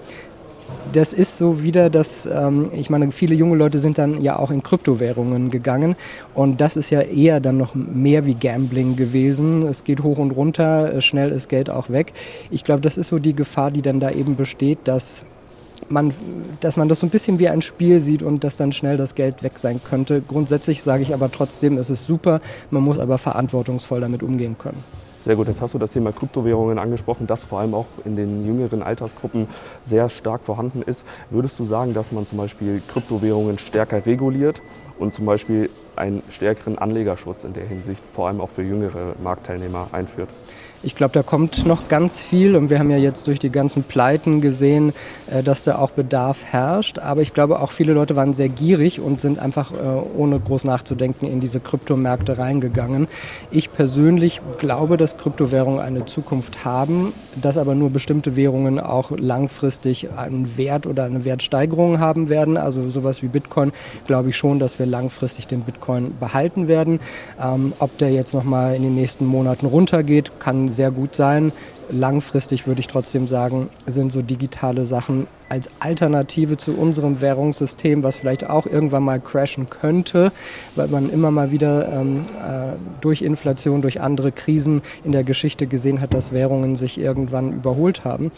Das 0.92 1.12
ist 1.12 1.36
so 1.36 1.64
wieder 1.64 1.90
das, 1.90 2.26
ähm, 2.26 2.70
ich 2.72 2.88
meine, 2.88 3.10
viele 3.10 3.34
junge 3.34 3.56
Leute 3.56 3.80
sind 3.80 3.98
dann 3.98 4.22
ja 4.22 4.38
auch 4.38 4.52
in 4.52 4.62
Kryptowährungen 4.62 5.50
gegangen 5.50 5.96
und 6.34 6.60
das 6.60 6.76
ist 6.76 6.90
ja 6.90 7.00
eher 7.00 7.40
dann 7.40 7.56
noch 7.56 7.74
mehr 7.74 8.24
wie 8.24 8.34
Gambling 8.34 8.94
gewesen. 8.94 9.64
Es 9.64 9.82
geht 9.82 10.04
hoch 10.04 10.18
und 10.18 10.30
runter, 10.30 11.00
schnell 11.00 11.32
ist 11.32 11.48
Geld 11.48 11.70
auch 11.70 11.90
weg. 11.90 12.12
Ich 12.50 12.62
glaube, 12.62 12.82
das 12.82 12.98
ist 12.98 13.08
so 13.08 13.18
die 13.18 13.34
Gefahr, 13.34 13.72
die 13.72 13.82
dann 13.82 13.98
da 13.98 14.10
eben 14.10 14.36
besteht, 14.36 14.78
dass 14.84 15.22
man, 15.88 16.12
dass 16.60 16.76
man 16.76 16.88
das 16.88 17.00
so 17.00 17.06
ein 17.06 17.10
bisschen 17.10 17.38
wie 17.38 17.48
ein 17.48 17.62
Spiel 17.62 18.00
sieht 18.00 18.22
und 18.22 18.44
dass 18.44 18.56
dann 18.56 18.72
schnell 18.72 18.96
das 18.96 19.14
Geld 19.14 19.42
weg 19.42 19.58
sein 19.58 19.80
könnte. 19.82 20.22
Grundsätzlich 20.26 20.82
sage 20.82 21.02
ich 21.02 21.14
aber 21.14 21.30
trotzdem, 21.30 21.78
es 21.78 21.90
ist 21.90 22.04
super, 22.04 22.40
man 22.70 22.82
muss 22.82 22.98
aber 22.98 23.18
verantwortungsvoll 23.18 24.00
damit 24.00 24.22
umgehen 24.22 24.56
können. 24.58 24.82
Sehr 25.26 25.34
gut, 25.34 25.48
jetzt 25.48 25.60
hast 25.60 25.74
du 25.74 25.78
das 25.78 25.90
Thema 25.90 26.12
Kryptowährungen 26.12 26.78
angesprochen, 26.78 27.26
das 27.26 27.42
vor 27.42 27.58
allem 27.58 27.74
auch 27.74 27.86
in 28.04 28.14
den 28.14 28.46
jüngeren 28.46 28.80
Altersgruppen 28.80 29.48
sehr 29.84 30.08
stark 30.08 30.44
vorhanden 30.44 30.82
ist. 30.82 31.04
Würdest 31.30 31.58
du 31.58 31.64
sagen, 31.64 31.94
dass 31.94 32.12
man 32.12 32.28
zum 32.28 32.38
Beispiel 32.38 32.80
Kryptowährungen 32.86 33.58
stärker 33.58 34.06
reguliert 34.06 34.62
und 35.00 35.14
zum 35.14 35.26
Beispiel 35.26 35.68
einen 35.96 36.22
stärkeren 36.28 36.78
Anlegerschutz 36.78 37.42
in 37.42 37.54
der 37.54 37.66
Hinsicht, 37.66 38.04
vor 38.14 38.28
allem 38.28 38.40
auch 38.40 38.50
für 38.50 38.62
jüngere 38.62 39.14
Marktteilnehmer 39.20 39.88
einführt? 39.90 40.28
Ich 40.82 40.94
glaube, 40.94 41.12
da 41.12 41.22
kommt 41.22 41.66
noch 41.66 41.88
ganz 41.88 42.22
viel 42.22 42.54
und 42.54 42.70
wir 42.70 42.78
haben 42.78 42.90
ja 42.90 42.96
jetzt 42.96 43.26
durch 43.26 43.38
die 43.38 43.50
ganzen 43.50 43.82
Pleiten 43.82 44.40
gesehen, 44.40 44.92
äh, 45.30 45.42
dass 45.42 45.64
da 45.64 45.78
auch 45.78 45.90
Bedarf 45.90 46.44
herrscht. 46.44 46.98
Aber 46.98 47.22
ich 47.22 47.32
glaube, 47.32 47.60
auch 47.60 47.70
viele 47.70 47.92
Leute 47.92 48.14
waren 48.14 48.34
sehr 48.34 48.48
gierig 48.48 49.00
und 49.00 49.20
sind 49.20 49.38
einfach 49.38 49.72
äh, 49.72 49.76
ohne 50.16 50.38
groß 50.38 50.64
nachzudenken 50.64 51.26
in 51.26 51.40
diese 51.40 51.60
Kryptomärkte 51.60 52.38
reingegangen. 52.38 53.08
Ich 53.50 53.72
persönlich 53.72 54.40
glaube, 54.58 54.96
dass 54.96 55.16
Kryptowährungen 55.16 55.80
eine 55.80 56.04
Zukunft 56.04 56.64
haben, 56.64 57.12
dass 57.40 57.56
aber 57.56 57.74
nur 57.74 57.90
bestimmte 57.90 58.36
Währungen 58.36 58.78
auch 58.78 59.10
langfristig 59.10 60.10
einen 60.16 60.56
Wert 60.56 60.86
oder 60.86 61.04
eine 61.04 61.24
Wertsteigerung 61.24 62.00
haben 62.00 62.28
werden. 62.28 62.56
Also 62.56 62.88
sowas 62.90 63.22
wie 63.22 63.28
Bitcoin 63.28 63.72
glaube 64.06 64.28
ich 64.28 64.36
schon, 64.36 64.58
dass 64.58 64.78
wir 64.78 64.86
langfristig 64.86 65.46
den 65.46 65.62
Bitcoin 65.62 66.14
behalten 66.20 66.68
werden. 66.68 67.00
Ähm, 67.40 67.72
ob 67.78 67.96
der 67.98 68.12
jetzt 68.12 68.34
nochmal 68.34 68.76
in 68.76 68.82
den 68.82 68.94
nächsten 68.94 69.24
Monaten 69.24 69.66
runtergeht, 69.66 70.38
kann 70.38 70.65
sehr 70.68 70.90
gut 70.90 71.14
sein. 71.14 71.52
Langfristig 71.90 72.66
würde 72.66 72.80
ich 72.80 72.88
trotzdem 72.88 73.28
sagen, 73.28 73.68
sind 73.86 74.12
so 74.12 74.22
digitale 74.22 74.84
Sachen 74.84 75.26
als 75.48 75.70
Alternative 75.78 76.56
zu 76.56 76.76
unserem 76.76 77.20
Währungssystem, 77.20 78.02
was 78.02 78.16
vielleicht 78.16 78.48
auch 78.48 78.66
irgendwann 78.66 79.04
mal 79.04 79.20
crashen 79.20 79.70
könnte, 79.70 80.32
weil 80.74 80.88
man 80.88 81.10
immer 81.10 81.30
mal 81.30 81.50
wieder 81.50 81.92
ähm, 81.92 82.22
äh, 82.22 82.72
durch 83.00 83.22
Inflation, 83.22 83.82
durch 83.82 84.00
andere 84.00 84.32
Krisen 84.32 84.82
in 85.04 85.12
der 85.12 85.24
Geschichte 85.24 85.66
gesehen 85.66 86.00
hat, 86.00 86.14
dass 86.14 86.32
Währungen 86.32 86.76
sich 86.76 86.98
irgendwann 86.98 87.52
überholt 87.52 88.04
haben. 88.04 88.32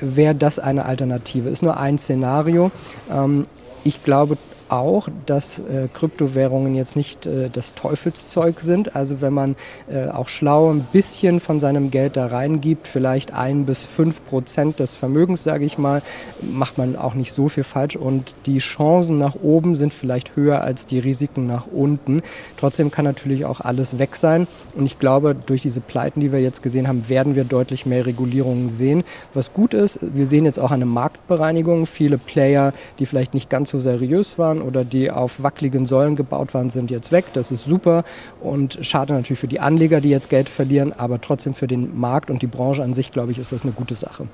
Wäre 0.00 0.34
das 0.34 0.58
eine 0.58 0.86
Alternative? 0.86 1.48
Ist 1.48 1.62
nur 1.62 1.76
ein 1.76 1.98
Szenario. 1.98 2.70
Ähm, 3.10 3.46
ich 3.84 4.02
glaube 4.02 4.36
auch, 4.72 5.08
dass 5.26 5.58
äh, 5.58 5.88
Kryptowährungen 5.92 6.74
jetzt 6.74 6.96
nicht 6.96 7.26
äh, 7.26 7.48
das 7.50 7.74
Teufelszeug 7.74 8.60
sind. 8.60 8.96
Also 8.96 9.20
wenn 9.20 9.32
man 9.32 9.56
äh, 9.92 10.08
auch 10.08 10.28
schlau 10.28 10.70
ein 10.70 10.86
bisschen 10.92 11.40
von 11.40 11.60
seinem 11.60 11.90
Geld 11.90 12.16
da 12.16 12.26
reingibt, 12.26 12.88
vielleicht 12.88 13.34
ein 13.34 13.66
bis 13.66 13.86
fünf 13.86 14.24
Prozent 14.24 14.78
des 14.78 14.96
Vermögens, 14.96 15.42
sage 15.42 15.64
ich 15.64 15.78
mal, 15.78 16.02
macht 16.40 16.78
man 16.78 16.96
auch 16.96 17.14
nicht 17.14 17.32
so 17.32 17.48
viel 17.48 17.64
falsch. 17.64 17.96
Und 17.96 18.34
die 18.46 18.58
Chancen 18.58 19.18
nach 19.18 19.36
oben 19.42 19.74
sind 19.74 19.92
vielleicht 19.92 20.36
höher 20.36 20.62
als 20.62 20.86
die 20.86 20.98
Risiken 20.98 21.46
nach 21.46 21.66
unten. 21.66 22.22
Trotzdem 22.56 22.90
kann 22.90 23.04
natürlich 23.04 23.44
auch 23.44 23.60
alles 23.60 23.98
weg 23.98 24.16
sein. 24.16 24.46
Und 24.76 24.86
ich 24.86 24.98
glaube, 24.98 25.34
durch 25.34 25.62
diese 25.62 25.80
Pleiten, 25.80 26.20
die 26.20 26.32
wir 26.32 26.40
jetzt 26.40 26.62
gesehen 26.62 26.88
haben, 26.88 27.08
werden 27.08 27.34
wir 27.34 27.44
deutlich 27.44 27.86
mehr 27.86 28.06
Regulierungen 28.06 28.68
sehen. 28.70 29.04
Was 29.34 29.52
gut 29.52 29.74
ist, 29.74 29.98
wir 30.02 30.26
sehen 30.26 30.44
jetzt 30.44 30.58
auch 30.58 30.70
eine 30.70 30.86
Marktbereinigung. 30.86 31.86
Viele 31.86 32.18
Player, 32.18 32.72
die 32.98 33.06
vielleicht 33.06 33.34
nicht 33.34 33.50
ganz 33.50 33.70
so 33.70 33.78
seriös 33.78 34.38
waren, 34.38 34.59
oder 34.62 34.84
die 34.84 35.10
auf 35.10 35.42
wackeligen 35.42 35.86
Säulen 35.86 36.16
gebaut 36.16 36.54
waren, 36.54 36.70
sind 36.70 36.90
jetzt 36.90 37.12
weg. 37.12 37.26
Das 37.32 37.50
ist 37.50 37.64
super 37.64 38.04
und 38.40 38.78
schade 38.82 39.12
natürlich 39.12 39.38
für 39.38 39.48
die 39.48 39.60
Anleger, 39.60 40.00
die 40.00 40.10
jetzt 40.10 40.30
Geld 40.30 40.48
verlieren, 40.48 40.92
aber 40.92 41.20
trotzdem 41.20 41.54
für 41.54 41.66
den 41.66 41.98
Markt 41.98 42.30
und 42.30 42.42
die 42.42 42.46
Branche 42.46 42.82
an 42.82 42.94
sich, 42.94 43.12
glaube 43.12 43.32
ich, 43.32 43.38
ist 43.38 43.52
das 43.52 43.62
eine 43.62 43.72
gute 43.72 43.94
Sache. 43.94 44.28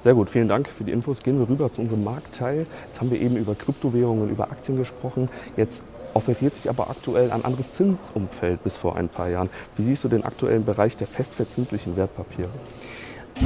Sehr 0.00 0.14
gut, 0.14 0.30
vielen 0.30 0.48
Dank 0.48 0.68
für 0.68 0.82
die 0.82 0.90
Infos. 0.90 1.22
Gehen 1.22 1.38
wir 1.38 1.48
rüber 1.48 1.72
zu 1.72 1.80
unserem 1.80 2.02
Marktteil. 2.02 2.66
Jetzt 2.88 3.00
haben 3.00 3.12
wir 3.12 3.20
eben 3.20 3.36
über 3.36 3.54
Kryptowährungen, 3.54 4.30
über 4.30 4.50
Aktien 4.50 4.76
gesprochen. 4.76 5.28
Jetzt 5.56 5.84
offeriert 6.14 6.56
sich 6.56 6.68
aber 6.68 6.90
aktuell 6.90 7.30
ein 7.30 7.44
anderes 7.44 7.72
Zinsumfeld 7.72 8.64
bis 8.64 8.76
vor 8.76 8.96
ein 8.96 9.08
paar 9.08 9.28
Jahren. 9.28 9.48
Wie 9.76 9.84
siehst 9.84 10.02
du 10.02 10.08
den 10.08 10.24
aktuellen 10.24 10.64
Bereich 10.64 10.96
der 10.96 11.06
festverzinslichen 11.06 11.96
Wertpapiere? 11.96 12.48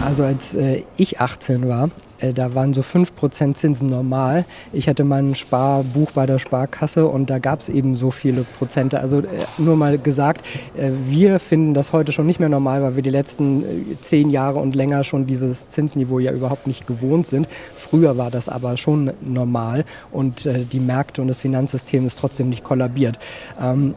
Also 0.05 0.25
als 0.25 0.55
äh, 0.55 0.83
ich 0.97 1.21
18 1.21 1.69
war, 1.69 1.89
äh, 2.19 2.33
da 2.33 2.55
waren 2.55 2.75
so 2.75 2.81
5% 2.81 3.55
Zinsen 3.55 3.89
normal. 3.89 4.45
Ich 4.73 4.89
hatte 4.89 5.05
mein 5.05 5.35
Sparbuch 5.35 6.13
bei 6.13 6.27
der 6.27 6.39
Sparkasse 6.39 7.07
und 7.07 7.31
da 7.31 7.39
gab 7.39 7.61
es 7.61 7.69
eben 7.69 7.95
so 7.95 8.11
viele 8.11 8.43
Prozente. 8.59 9.01
Also 9.01 9.21
äh, 9.21 9.47
nur 9.59 9.77
mal 9.77 9.99
gesagt, 9.99 10.47
äh, 10.77 10.91
wir 11.09 11.39
finden 11.39 11.75
das 11.75 11.93
heute 11.93 12.13
schon 12.13 12.27
nicht 12.27 12.41
mehr 12.41 12.49
normal, 12.49 12.83
weil 12.83 12.97
wir 12.97 13.03
die 13.03 13.11
letzten 13.11 13.63
äh, 13.63 14.01
zehn 14.01 14.31
Jahre 14.31 14.61
und 14.61 14.75
länger 14.75 15.05
schon 15.05 15.27
dieses 15.27 15.69
Zinsniveau 15.69 16.19
ja 16.19 16.33
überhaupt 16.33 16.67
nicht 16.67 16.87
gewohnt 16.87 17.27
sind. 17.27 17.49
Früher 17.75 18.19
war 18.19 18.31
das 18.31 18.49
aber 18.49 18.77
schon 18.77 19.13
normal 19.23 19.85
und 20.11 20.47
äh, 20.47 20.65
die 20.65 20.81
Märkte 20.81 21.23
und 21.23 21.29
das 21.29 21.41
Finanzsystem 21.41 22.07
ist 22.07 22.19
trotzdem 22.19 22.49
nicht 22.49 22.65
kollabiert. 22.65 23.19
Ähm, 23.61 23.95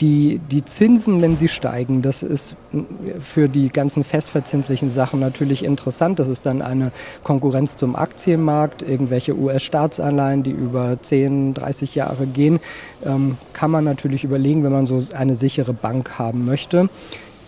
die, 0.00 0.40
die 0.50 0.64
Zinsen, 0.64 1.20
wenn 1.22 1.36
sie 1.36 1.48
steigen, 1.48 2.02
das 2.02 2.22
ist 2.22 2.56
für 3.18 3.48
die 3.48 3.68
ganzen 3.68 4.04
festverzinslichen 4.04 4.90
Sachen 4.90 5.18
natürlich 5.20 5.64
interessant. 5.64 6.18
Das 6.18 6.28
ist 6.28 6.46
dann 6.46 6.62
eine 6.62 6.92
Konkurrenz 7.24 7.76
zum 7.76 7.96
Aktienmarkt, 7.96 8.82
irgendwelche 8.82 9.36
US-Staatsanleihen, 9.36 10.42
die 10.42 10.52
über 10.52 10.96
10, 11.00 11.54
30 11.54 11.94
Jahre 11.94 12.26
gehen. 12.26 12.60
Ähm, 13.04 13.36
kann 13.52 13.70
man 13.70 13.84
natürlich 13.84 14.24
überlegen, 14.24 14.62
wenn 14.62 14.72
man 14.72 14.86
so 14.86 15.02
eine 15.14 15.34
sichere 15.34 15.72
Bank 15.72 16.18
haben 16.18 16.44
möchte. 16.44 16.88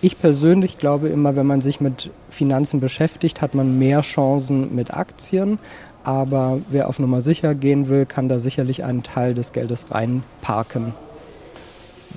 Ich 0.03 0.19
persönlich 0.19 0.77
glaube 0.79 1.09
immer, 1.09 1.37
wenn 1.37 1.47
man 1.47 1.61
sich 1.61 1.81
mit 1.81 2.11
Finanzen 2.29 2.81
beschäftigt, 2.81 3.41
hat 3.41 3.55
man 3.55 3.79
mehr 3.79 4.01
Chancen 4.03 4.75
mit 4.75 4.93
Aktien. 4.93 5.59
Aber 6.03 6.59
wer 6.69 6.89
auf 6.89 6.99
Nummer 6.99 7.23
sicher 7.23 7.55
gehen 7.55 7.89
will, 7.89 8.05
kann 8.05 8.29
da 8.29 8.39
sicherlich 8.39 8.85
einen 8.85 9.03
Teil 9.03 9.33
des 9.33 9.53
Geldes 9.53 9.91
reinparken. 9.91 10.93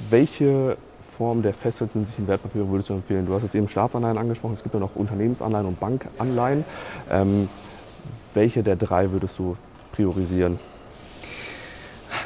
Welche 0.09 0.77
Form 1.01 1.41
der 1.41 1.53
festverzinslichen 1.53 2.27
Wertpapiere 2.27 2.69
würdest 2.69 2.89
du 2.89 2.93
empfehlen? 2.93 3.25
Du 3.25 3.33
hast 3.33 3.43
jetzt 3.43 3.55
eben 3.55 3.67
Staatsanleihen 3.67 4.17
angesprochen, 4.17 4.53
es 4.53 4.63
gibt 4.63 4.73
ja 4.73 4.79
noch 4.79 4.95
Unternehmensanleihen 4.95 5.65
und 5.65 5.79
Bankanleihen. 5.79 6.63
Ähm, 7.09 7.49
welche 8.33 8.61
der 8.61 8.75
drei 8.75 9.11
würdest 9.11 9.39
du 9.39 9.57
priorisieren? 9.91 10.59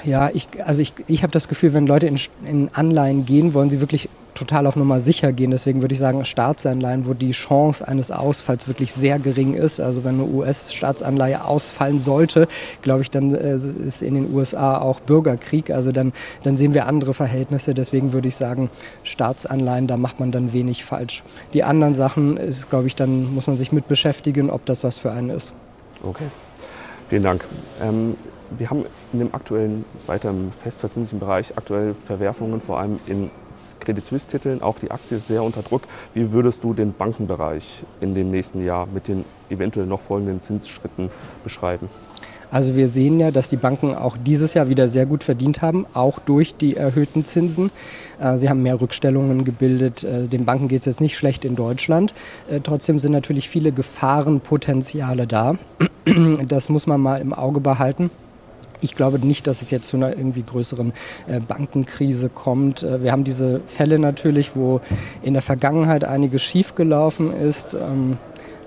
Ja, 0.03 0.29
ich, 0.33 0.47
also 0.65 0.81
ich, 0.81 0.93
ich 1.07 1.23
habe 1.23 1.31
das 1.31 1.47
Gefühl, 1.47 1.73
wenn 1.73 1.87
Leute 1.87 2.07
in, 2.07 2.19
in 2.43 2.69
Anleihen 2.73 3.25
gehen, 3.25 3.53
wollen 3.53 3.69
sie 3.69 3.79
wirklich 3.79 4.09
total 4.41 4.65
auf 4.65 4.75
Nummer 4.75 5.00
sicher 5.00 5.31
gehen. 5.31 5.51
Deswegen 5.51 5.81
würde 5.81 5.93
ich 5.93 6.00
sagen, 6.00 6.25
Staatsanleihen, 6.25 7.07
wo 7.07 7.13
die 7.13 7.31
Chance 7.31 7.88
eines 7.88 8.10
Ausfalls 8.10 8.67
wirklich 8.67 8.91
sehr 8.91 9.19
gering 9.19 9.53
ist. 9.53 9.79
Also 9.79 10.03
wenn 10.03 10.15
eine 10.15 10.25
US-Staatsanleihe 10.25 11.45
ausfallen 11.45 12.00
sollte, 12.00 12.48
glaube 12.81 13.03
ich, 13.03 13.12
dann 13.12 13.36
äh, 13.36 13.53
ist 13.53 14.01
in 14.01 14.15
den 14.15 14.33
USA 14.33 14.79
auch 14.79 15.00
Bürgerkrieg. 15.00 15.69
Also 15.69 15.91
dann, 15.91 16.12
dann 16.43 16.57
sehen 16.57 16.74
wir 16.74 16.88
andere 16.88 17.13
Verhältnisse. 17.13 17.75
Deswegen 17.75 18.13
würde 18.13 18.27
ich 18.27 18.36
sagen, 18.36 18.71
Staatsanleihen, 19.03 19.86
da 19.86 19.98
macht 19.98 20.19
man 20.19 20.31
dann 20.31 20.53
wenig 20.53 20.83
falsch. 20.83 21.21
Die 21.53 21.63
anderen 21.63 21.93
Sachen 21.93 22.38
ist, 22.38 22.69
glaube 22.69 22.88
ich, 22.88 22.95
dann 22.95 23.33
muss 23.36 23.45
man 23.45 23.57
sich 23.57 23.71
mit 23.71 23.88
beschäftigen, 23.88 24.50
ob 24.50 24.65
das 24.65 24.83
was 24.83 24.98
für 24.98 25.12
einen 25.12 25.29
ist. 25.29 25.53
Okay. 26.03 26.25
Vielen 27.10 27.24
Dank. 27.24 27.45
Ähm, 27.79 28.15
wir 28.57 28.69
haben 28.69 28.86
in 29.13 29.19
dem 29.19 29.36
aktuellen, 29.36 29.86
weiter 30.07 30.31
im 30.31 30.51
festverzinslichen 30.51 31.19
Bereich 31.19 31.57
aktuell 31.57 31.93
Verwerfungen, 31.93 32.60
vor 32.60 32.79
allem 32.79 33.00
in 33.05 33.29
Credit 33.79 34.05
Suisse-Titeln. 34.05 34.62
Auch 34.62 34.79
die 34.79 34.91
Aktie 34.91 35.17
ist 35.17 35.27
sehr 35.27 35.43
unter 35.43 35.62
Druck. 35.62 35.84
Wie 36.13 36.31
würdest 36.31 36.63
du 36.63 36.74
den 36.74 36.93
Bankenbereich 36.93 37.84
in 38.00 38.15
dem 38.15 38.31
nächsten 38.31 38.65
Jahr 38.65 38.88
mit 38.88 39.08
den 39.08 39.25
eventuell 39.50 39.86
noch 39.86 40.01
folgenden 40.01 40.41
Zinsschritten 40.41 41.10
beschreiben? 41.43 41.89
Also 42.51 42.75
wir 42.75 42.89
sehen 42.89 43.17
ja, 43.17 43.31
dass 43.31 43.50
die 43.50 43.55
Banken 43.55 43.96
auch 43.96 44.17
dieses 44.17 44.53
Jahr 44.53 44.67
wieder 44.67 44.89
sehr 44.89 45.05
gut 45.05 45.24
verdient 45.24 45.62
haben, 45.62 45.86
auch 45.93 46.20
durch 46.20 46.53
die 46.53 46.75
erhöhten 46.75 47.24
Zinsen. 47.24 47.72
Äh, 48.20 48.38
sie 48.38 48.50
haben 48.50 48.62
mehr 48.62 48.79
Rückstellungen 48.81 49.46
gebildet. 49.46 50.03
Äh, 50.03 50.27
den 50.27 50.43
Banken 50.43 50.67
geht 50.67 50.81
es 50.81 50.86
jetzt 50.86 51.01
nicht 51.01 51.17
schlecht 51.17 51.46
in 51.46 51.55
Deutschland. 51.55 52.13
Äh, 52.50 52.60
trotzdem 52.60 53.00
sind 53.00 53.13
natürlich 53.13 53.48
viele 53.48 53.72
Gefahrenpotenziale 53.72 55.27
da. 55.27 55.55
Das 56.48 56.67
muss 56.67 56.88
man 56.88 57.00
mal 57.00 57.22
im 57.22 57.31
Auge 57.31 57.60
behalten. 57.60 58.10
Ich 58.81 58.95
glaube 58.95 59.19
nicht, 59.19 59.47
dass 59.47 59.61
es 59.61 59.71
jetzt 59.71 59.88
zu 59.88 59.97
einer 59.97 60.09
irgendwie 60.09 60.43
größeren 60.43 60.91
äh, 61.27 61.39
Bankenkrise 61.39 62.29
kommt. 62.29 62.83
Äh, 62.83 63.03
wir 63.03 63.11
haben 63.11 63.23
diese 63.23 63.61
Fälle 63.67 64.00
natürlich, 64.00 64.55
wo 64.55 64.81
in 65.21 65.33
der 65.33 65.41
Vergangenheit 65.41 66.03
einiges 66.03 66.41
schiefgelaufen 66.41 67.33
ist. 67.33 67.75
Ähm, 67.75 68.17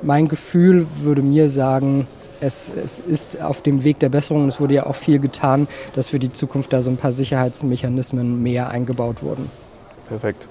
mein 0.03 0.29
Gefühl 0.29 0.87
würde 1.03 1.23
mir 1.23 1.51
sagen, 1.51 2.07
es, 2.41 2.71
es, 2.71 3.01
ist 3.01 3.41
auf 3.41 3.63
dem 3.63 3.85
Weg 3.85 3.99
der 4.01 4.09
Besserung. 4.09 4.49
Es 4.49 4.61
wurde 4.61 4.75
ja 4.75 4.87
auch 4.87 4.95
viel 4.95 5.19
getan, 5.19 5.67
dass 5.95 6.09
für 6.09 6.19
die 6.19 6.33
Zukunft 6.33 6.73
da 6.73 6.83
so 6.83 6.91
ein 6.91 6.97
paar 6.97 7.13
Sicherheitsmechanismen 7.13 8.43
mehr 8.43 8.71
eingebaut 8.71 9.23
wurden. 9.23 9.51
Perfekt. 10.09 10.47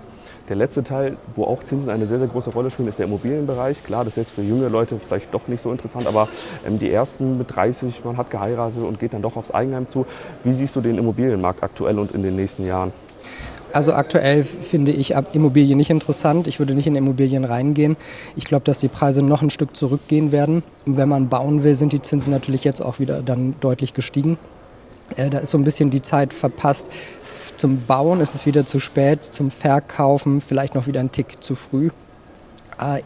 Der 0.49 0.57
letzte 0.57 0.83
Teil, 0.83 1.15
wo 1.35 1.45
auch 1.45 1.63
Zinsen 1.63 1.89
eine 1.89 2.05
sehr, 2.05 2.19
sehr 2.19 2.27
große 2.27 2.49
Rolle 2.49 2.69
spielen, 2.69 2.89
ist 2.89 2.99
der 2.99 3.05
Immobilienbereich. 3.05 3.83
Klar, 3.83 4.03
das 4.03 4.13
ist 4.13 4.17
jetzt 4.17 4.31
für 4.31 4.41
junge 4.41 4.67
Leute 4.67 4.99
vielleicht 4.99 5.33
doch 5.33 5.47
nicht 5.47 5.61
so 5.61 5.71
interessant, 5.71 6.05
aber 6.05 6.27
ähm, 6.67 6.79
die 6.79 6.91
ersten 6.91 7.37
mit 7.37 7.55
30, 7.55 8.03
man 8.03 8.17
hat 8.17 8.29
geheiratet 8.29 8.83
und 8.83 8.99
geht 8.99 9.13
dann 9.13 9.21
doch 9.21 9.37
aufs 9.37 9.51
Eigenheim 9.51 9.87
zu. 9.87 10.05
Wie 10.43 10.53
siehst 10.53 10.75
du 10.75 10.81
den 10.81 10.97
Immobilienmarkt 10.97 11.63
aktuell 11.63 11.97
und 11.97 12.11
in 12.11 12.23
den 12.23 12.35
nächsten 12.35 12.65
Jahren? 12.67 12.91
Also 13.71 13.93
aktuell 13.93 14.43
finde 14.43 14.91
ich 14.91 15.15
Immobilien 15.33 15.77
nicht 15.77 15.89
interessant. 15.89 16.47
Ich 16.47 16.59
würde 16.59 16.75
nicht 16.75 16.85
in 16.85 16.95
Immobilien 16.95 17.43
reingehen. 17.43 17.97
Ich 18.35 18.45
glaube, 18.45 18.65
dass 18.65 18.77
die 18.77 18.87
Preise 18.87 19.23
noch 19.23 19.41
ein 19.41 19.49
Stück 19.49 19.75
zurückgehen 19.75 20.31
werden. 20.31 20.61
Und 20.85 20.97
wenn 20.97 21.09
man 21.09 21.29
bauen 21.29 21.63
will, 21.63 21.73
sind 21.73 21.91
die 21.91 22.01
Zinsen 22.01 22.31
natürlich 22.31 22.63
jetzt 22.65 22.81
auch 22.81 22.99
wieder 22.99 23.23
dann 23.23 23.55
deutlich 23.61 23.95
gestiegen. 23.95 24.37
Äh, 25.17 25.29
da 25.29 25.39
ist 25.39 25.51
so 25.51 25.57
ein 25.57 25.63
bisschen 25.63 25.89
die 25.89 26.01
Zeit 26.01 26.33
verpasst. 26.33 26.89
Zum 27.57 27.81
Bauen 27.85 28.19
ist 28.21 28.35
es 28.35 28.45
wieder 28.45 28.65
zu 28.65 28.79
spät, 28.79 29.23
zum 29.23 29.51
Verkaufen 29.51 30.41
vielleicht 30.41 30.75
noch 30.75 30.87
wieder 30.87 30.99
ein 30.99 31.11
Tick 31.11 31.43
zu 31.43 31.55
früh. 31.55 31.89
Äh, 32.79 33.01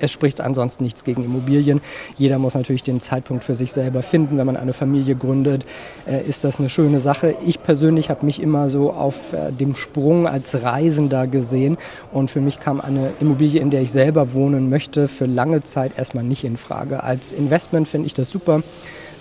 es 0.00 0.10
spricht 0.10 0.40
ansonsten 0.40 0.82
nichts 0.82 1.04
gegen 1.04 1.22
Immobilien. 1.24 1.80
Jeder 2.16 2.38
muss 2.38 2.54
natürlich 2.54 2.82
den 2.82 3.00
Zeitpunkt 3.00 3.44
für 3.44 3.54
sich 3.54 3.72
selber 3.72 4.02
finden. 4.02 4.38
Wenn 4.38 4.46
man 4.46 4.56
eine 4.56 4.72
Familie 4.72 5.14
gründet, 5.14 5.66
äh, 6.06 6.26
ist 6.26 6.44
das 6.44 6.58
eine 6.58 6.68
schöne 6.68 7.00
Sache. 7.00 7.36
Ich 7.46 7.62
persönlich 7.62 8.08
habe 8.10 8.24
mich 8.26 8.40
immer 8.40 8.70
so 8.70 8.92
auf 8.92 9.34
äh, 9.34 9.52
dem 9.52 9.74
Sprung 9.74 10.26
als 10.26 10.62
Reisender 10.62 11.26
gesehen 11.26 11.76
und 12.12 12.30
für 12.30 12.40
mich 12.40 12.60
kam 12.60 12.80
eine 12.80 13.12
Immobilie, 13.20 13.60
in 13.60 13.70
der 13.70 13.82
ich 13.82 13.92
selber 13.92 14.32
wohnen 14.32 14.70
möchte, 14.70 15.06
für 15.06 15.26
lange 15.26 15.60
Zeit 15.60 15.92
erstmal 15.96 16.24
nicht 16.24 16.44
in 16.44 16.56
Frage. 16.56 17.02
Als 17.02 17.32
Investment 17.32 17.86
finde 17.86 18.06
ich 18.06 18.14
das 18.14 18.30
super 18.30 18.62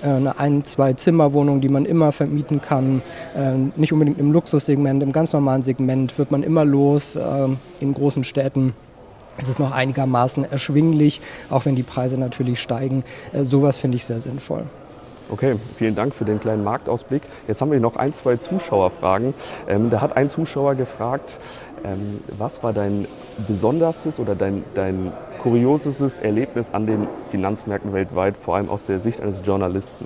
eine 0.01 0.39
ein-, 0.39 0.63
zwei 0.63 0.93
Zimmerwohnung, 0.93 1.61
die 1.61 1.69
man 1.69 1.85
immer 1.85 2.11
vermieten 2.11 2.61
kann. 2.61 3.01
Nicht 3.75 3.93
unbedingt 3.93 4.19
im 4.19 4.31
Luxussegment, 4.31 5.03
im 5.03 5.11
ganz 5.11 5.33
normalen 5.33 5.63
Segment 5.63 6.17
wird 6.17 6.31
man 6.31 6.43
immer 6.43 6.65
los 6.65 7.17
in 7.79 7.93
großen 7.93 8.23
Städten 8.23 8.73
ist 9.41 9.49
es 9.49 9.59
noch 9.59 9.71
einigermaßen 9.71 10.49
erschwinglich, 10.51 11.21
auch 11.49 11.65
wenn 11.65 11.75
die 11.75 11.83
Preise 11.83 12.17
natürlich 12.17 12.59
steigen. 12.59 13.03
Äh, 13.33 13.43
sowas 13.43 13.77
finde 13.77 13.95
ich 13.95 14.05
sehr 14.05 14.19
sinnvoll. 14.19 14.63
Okay, 15.31 15.57
vielen 15.75 15.93
Dank 15.93 16.15
für 16.15 16.25
den 16.25 16.39
kleinen 16.39 16.63
Marktausblick. 16.63 17.21
Jetzt 17.47 17.61
haben 17.61 17.71
wir 17.71 17.79
noch 17.79 17.97
ein, 17.97 18.15
zwei 18.15 18.37
Zuschauerfragen. 18.37 19.35
Ähm, 19.67 19.91
da 19.91 20.01
hat 20.01 20.17
ein 20.17 20.27
Zuschauer 20.27 20.73
gefragt, 20.73 21.37
ähm, 21.83 22.19
was 22.37 22.63
war 22.63 22.73
dein 22.73 23.07
besonderstes 23.47 24.19
oder 24.19 24.35
dein, 24.35 24.63
dein 24.73 25.11
kuriosestes 25.41 26.15
Erlebnis 26.15 26.69
an 26.73 26.85
den 26.85 27.07
Finanzmärkten 27.31 27.93
weltweit, 27.93 28.37
vor 28.37 28.55
allem 28.55 28.69
aus 28.69 28.85
der 28.85 28.99
Sicht 28.99 29.21
eines 29.21 29.41
Journalisten? 29.45 30.05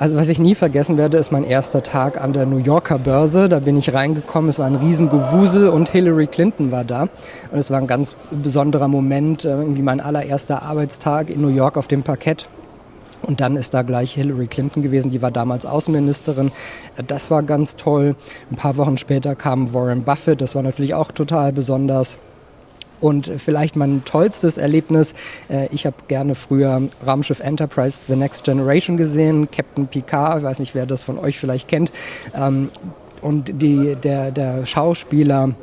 Also 0.00 0.16
was 0.16 0.28
ich 0.28 0.38
nie 0.38 0.54
vergessen 0.54 0.96
werde, 0.96 1.18
ist 1.18 1.32
mein 1.32 1.42
erster 1.42 1.82
Tag 1.82 2.20
an 2.20 2.32
der 2.32 2.46
New 2.46 2.58
Yorker 2.58 2.98
Börse. 2.98 3.48
Da 3.48 3.58
bin 3.58 3.76
ich 3.76 3.92
reingekommen, 3.92 4.48
es 4.48 4.60
war 4.60 4.66
ein 4.66 4.76
Riesengewusel 4.76 5.68
und 5.70 5.88
Hillary 5.88 6.28
Clinton 6.28 6.70
war 6.70 6.84
da. 6.84 7.08
Und 7.50 7.58
es 7.58 7.72
war 7.72 7.78
ein 7.78 7.88
ganz 7.88 8.14
besonderer 8.30 8.86
Moment, 8.86 9.44
äh, 9.44 9.48
irgendwie 9.48 9.82
mein 9.82 10.00
allererster 10.00 10.62
Arbeitstag 10.62 11.30
in 11.30 11.40
New 11.40 11.48
York 11.48 11.76
auf 11.76 11.88
dem 11.88 12.04
Parkett. 12.04 12.48
Und 13.22 13.40
dann 13.40 13.56
ist 13.56 13.74
da 13.74 13.82
gleich 13.82 14.14
Hillary 14.14 14.46
Clinton 14.46 14.82
gewesen, 14.82 15.10
die 15.10 15.22
war 15.22 15.30
damals 15.30 15.66
Außenministerin. 15.66 16.52
Das 17.06 17.30
war 17.30 17.42
ganz 17.42 17.76
toll. 17.76 18.14
Ein 18.50 18.56
paar 18.56 18.76
Wochen 18.76 18.96
später 18.96 19.34
kam 19.34 19.72
Warren 19.74 20.02
Buffett, 20.02 20.40
das 20.40 20.54
war 20.54 20.62
natürlich 20.62 20.94
auch 20.94 21.12
total 21.12 21.52
besonders. 21.52 22.18
Und 23.00 23.30
vielleicht 23.36 23.76
mein 23.76 24.04
tollstes 24.04 24.58
Erlebnis, 24.58 25.14
äh, 25.48 25.68
ich 25.70 25.86
habe 25.86 25.96
gerne 26.08 26.34
früher 26.34 26.82
Raumschiff 27.06 27.40
Enterprise 27.40 28.02
The 28.08 28.16
Next 28.16 28.44
Generation 28.44 28.96
gesehen, 28.96 29.48
Captain 29.50 29.86
Picard, 29.86 30.38
ich 30.38 30.44
weiß 30.44 30.58
nicht, 30.58 30.74
wer 30.74 30.84
das 30.84 31.04
von 31.04 31.18
euch 31.18 31.38
vielleicht 31.38 31.68
kennt. 31.68 31.92
Ähm, 32.34 32.70
und 33.20 33.62
die, 33.62 33.96
der, 33.96 34.30
der 34.30 34.66
Schauspieler, 34.66 35.54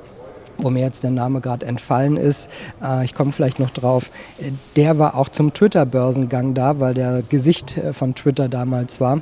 wo 0.58 0.70
mir 0.70 0.82
jetzt 0.82 1.04
der 1.04 1.12
Name 1.12 1.42
gerade 1.42 1.66
entfallen 1.66 2.18
ist, 2.18 2.50
äh, 2.82 3.04
ich 3.06 3.14
komme 3.14 3.32
vielleicht 3.32 3.60
noch 3.60 3.70
drauf, 3.70 4.12
äh, 4.40 4.52
der 4.76 5.00
war 5.00 5.16
auch 5.16 5.30
zum 5.30 5.54
Twitter-Börsengang 5.54 6.54
da, 6.54 6.80
weil 6.80 6.94
der 6.94 7.24
Gesicht 7.28 7.80
von 7.92 8.16
Twitter 8.16 8.50
damals 8.50 9.00
war. 9.00 9.22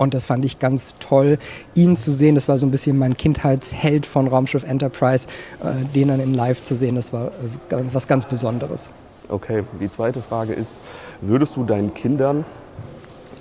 Und 0.00 0.14
das 0.14 0.24
fand 0.24 0.46
ich 0.46 0.58
ganz 0.58 0.94
toll, 0.98 1.36
ihn 1.74 1.94
zu 1.94 2.12
sehen. 2.12 2.34
Das 2.34 2.48
war 2.48 2.56
so 2.56 2.64
ein 2.64 2.70
bisschen 2.70 2.96
mein 2.96 3.18
Kindheitsheld 3.18 4.06
von 4.06 4.28
Raumschiff 4.28 4.64
Enterprise, 4.64 5.28
äh, 5.62 5.84
den 5.94 6.08
dann 6.08 6.20
in 6.20 6.32
Live 6.32 6.62
zu 6.62 6.74
sehen. 6.74 6.94
Das 6.94 7.12
war 7.12 7.26
äh, 7.26 7.82
was 7.92 8.08
ganz 8.08 8.24
Besonderes. 8.24 8.90
Okay, 9.28 9.62
die 9.78 9.90
zweite 9.90 10.22
Frage 10.22 10.54
ist, 10.54 10.72
würdest 11.20 11.54
du 11.54 11.64
deinen 11.64 11.92
Kindern 11.92 12.46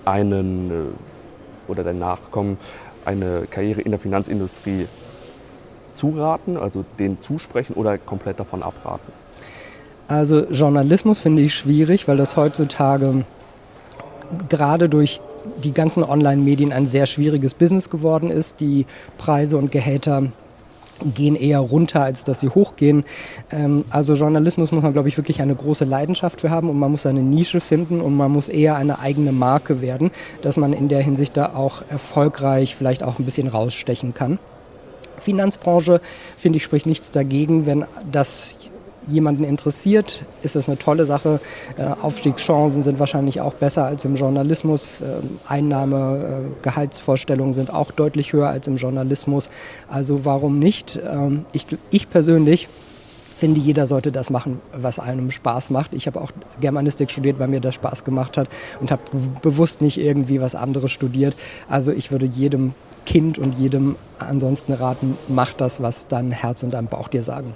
einen 0.03 0.69
äh, 0.69 1.71
oder 1.71 1.85
deinen 1.85 1.99
Nachkommen 1.99 2.57
eine 3.05 3.47
Karriere 3.49 3.79
in 3.79 3.91
der 3.91 3.99
Finanzindustrie 3.99 4.87
zuraten, 5.91 6.57
also 6.57 6.85
denen 6.97 7.19
zusprechen 7.19 7.73
oder 7.73 7.97
komplett 7.97 8.39
davon 8.39 8.63
abraten? 8.63 9.11
Also 10.07 10.45
Journalismus 10.45 11.19
finde 11.19 11.43
ich 11.43 11.53
schwierig, 11.53 12.07
weil 12.07 12.17
das 12.17 12.35
heutzutage 12.35 13.23
gerade 14.47 14.89
durch 14.89 15.21
die 15.63 15.71
ganzen 15.71 16.03
Online-Medien 16.03 16.73
ein 16.73 16.85
sehr 16.85 17.05
schwieriges 17.05 17.53
Business 17.53 17.89
geworden 17.89 18.29
ist. 18.31 18.59
Die 18.59 18.85
Preise 19.17 19.57
und 19.57 19.71
Gehälter 19.71 20.31
gehen 21.13 21.35
eher 21.35 21.59
runter, 21.59 22.01
als 22.01 22.23
dass 22.23 22.39
sie 22.39 22.49
hochgehen. 22.49 23.03
Ähm, 23.51 23.85
also 23.89 24.13
Journalismus 24.13 24.71
muss 24.71 24.83
man, 24.83 24.93
glaube 24.93 25.07
ich, 25.07 25.17
wirklich 25.17 25.41
eine 25.41 25.55
große 25.55 25.85
Leidenschaft 25.85 26.41
für 26.41 26.49
haben 26.49 26.69
und 26.69 26.77
man 26.77 26.91
muss 26.91 27.03
seine 27.03 27.21
Nische 27.21 27.61
finden 27.61 28.01
und 28.01 28.15
man 28.15 28.31
muss 28.31 28.49
eher 28.49 28.75
eine 28.75 28.99
eigene 28.99 29.31
Marke 29.31 29.81
werden, 29.81 30.11
dass 30.41 30.57
man 30.57 30.73
in 30.73 30.87
der 30.87 31.01
Hinsicht 31.01 31.37
da 31.37 31.53
auch 31.55 31.83
erfolgreich 31.89 32.75
vielleicht 32.75 33.03
auch 33.03 33.19
ein 33.19 33.25
bisschen 33.25 33.47
rausstechen 33.47 34.13
kann. 34.13 34.39
Finanzbranche, 35.19 36.01
finde 36.37 36.57
ich, 36.57 36.63
spricht 36.63 36.85
nichts 36.85 37.11
dagegen, 37.11 37.65
wenn 37.65 37.85
das 38.11 38.57
jemanden 39.07 39.43
interessiert, 39.43 40.23
ist 40.43 40.55
das 40.55 40.67
eine 40.67 40.77
tolle 40.77 41.05
Sache. 41.05 41.39
Äh, 41.77 41.83
Aufstiegschancen 42.01 42.83
sind 42.83 42.99
wahrscheinlich 42.99 43.41
auch 43.41 43.53
besser 43.53 43.85
als 43.85 44.05
im 44.05 44.15
Journalismus. 44.15 44.85
Äh, 45.01 45.51
Einnahme, 45.51 46.45
äh, 46.45 46.63
Gehaltsvorstellungen 46.63 47.53
sind 47.53 47.73
auch 47.73 47.91
deutlich 47.91 48.33
höher 48.33 48.49
als 48.49 48.67
im 48.67 48.77
Journalismus. 48.77 49.49
Also 49.89 50.25
warum 50.25 50.59
nicht? 50.59 50.99
Ähm, 51.03 51.45
ich, 51.51 51.65
ich 51.91 52.09
persönlich 52.09 52.67
finde, 53.35 53.61
jeder 53.61 53.85
sollte 53.85 54.11
das 54.11 54.29
machen, 54.29 54.59
was 54.73 54.99
einem 54.99 55.31
Spaß 55.31 55.69
macht. 55.69 55.93
Ich 55.93 56.07
habe 56.07 56.19
auch 56.19 56.31
Germanistik 56.59 57.09
studiert, 57.09 57.39
weil 57.39 57.47
mir 57.47 57.61
das 57.61 57.75
Spaß 57.75 58.03
gemacht 58.03 58.37
hat 58.37 58.49
und 58.81 58.91
habe 58.91 59.01
bewusst 59.41 59.81
nicht 59.81 59.97
irgendwie 59.97 60.41
was 60.41 60.55
anderes 60.55 60.91
studiert. 60.91 61.35
Also 61.69 61.93
ich 61.93 62.11
würde 62.11 62.25
jedem 62.25 62.73
Kind 63.05 63.37
und 63.37 63.55
jedem 63.55 63.95
ansonsten 64.19 64.73
raten, 64.73 65.17
mach 65.27 65.53
das, 65.53 65.81
was 65.81 66.07
dein 66.07 66.31
Herz 66.31 66.63
und 66.63 66.71
dein 66.71 66.87
Bauch 66.87 67.07
dir 67.07 67.23
sagen. 67.23 67.53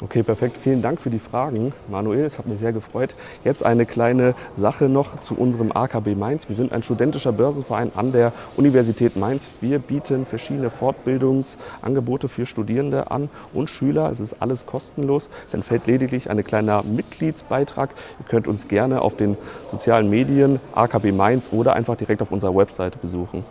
Okay, 0.00 0.24
perfekt. 0.24 0.58
Vielen 0.60 0.82
Dank 0.82 1.00
für 1.00 1.08
die 1.08 1.20
Fragen, 1.20 1.72
Manuel. 1.88 2.24
Es 2.24 2.38
hat 2.38 2.46
mich 2.46 2.58
sehr 2.58 2.72
gefreut. 2.72 3.14
Jetzt 3.44 3.64
eine 3.64 3.86
kleine 3.86 4.34
Sache 4.56 4.88
noch 4.88 5.20
zu 5.20 5.34
unserem 5.34 5.70
AKB 5.70 6.16
Mainz. 6.16 6.48
Wir 6.48 6.56
sind 6.56 6.72
ein 6.72 6.82
studentischer 6.82 7.32
Börsenverein 7.32 7.92
an 7.94 8.10
der 8.10 8.32
Universität 8.56 9.16
Mainz. 9.16 9.48
Wir 9.60 9.78
bieten 9.78 10.26
verschiedene 10.26 10.70
Fortbildungsangebote 10.70 12.28
für 12.28 12.44
Studierende 12.44 13.12
an 13.12 13.30
und 13.52 13.70
Schüler. 13.70 14.10
Es 14.10 14.18
ist 14.18 14.42
alles 14.42 14.66
kostenlos. 14.66 15.30
Es 15.46 15.54
entfällt 15.54 15.86
lediglich 15.86 16.28
ein 16.28 16.42
kleiner 16.42 16.82
Mitgliedsbeitrag. 16.82 17.90
Ihr 18.18 18.26
könnt 18.28 18.48
uns 18.48 18.66
gerne 18.66 19.00
auf 19.00 19.16
den 19.16 19.36
sozialen 19.70 20.10
Medien 20.10 20.60
AKB 20.74 21.12
Mainz 21.12 21.50
oder 21.52 21.74
einfach 21.74 21.96
direkt 21.96 22.20
auf 22.20 22.32
unserer 22.32 22.56
Webseite 22.56 22.98
besuchen. 22.98 23.44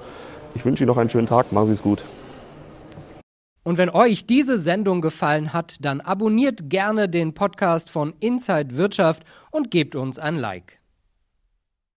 Ich 0.55 0.65
wünsche 0.65 0.83
Ihnen 0.83 0.89
noch 0.89 0.97
einen 0.97 1.09
schönen 1.09 1.27
Tag. 1.27 1.51
Machen 1.51 1.67
Sie 1.67 1.73
es 1.73 1.81
gut. 1.81 2.03
Und 3.63 3.77
wenn 3.77 3.89
euch 3.89 4.25
diese 4.25 4.57
Sendung 4.57 5.01
gefallen 5.01 5.53
hat, 5.53 5.77
dann 5.79 6.01
abonniert 6.01 6.69
gerne 6.69 7.07
den 7.07 7.33
Podcast 7.33 7.89
von 7.89 8.13
Inside 8.19 8.75
Wirtschaft 8.75 9.23
und 9.51 9.71
gebt 9.71 9.95
uns 9.95 10.19
ein 10.19 10.35
Like. 10.35 10.83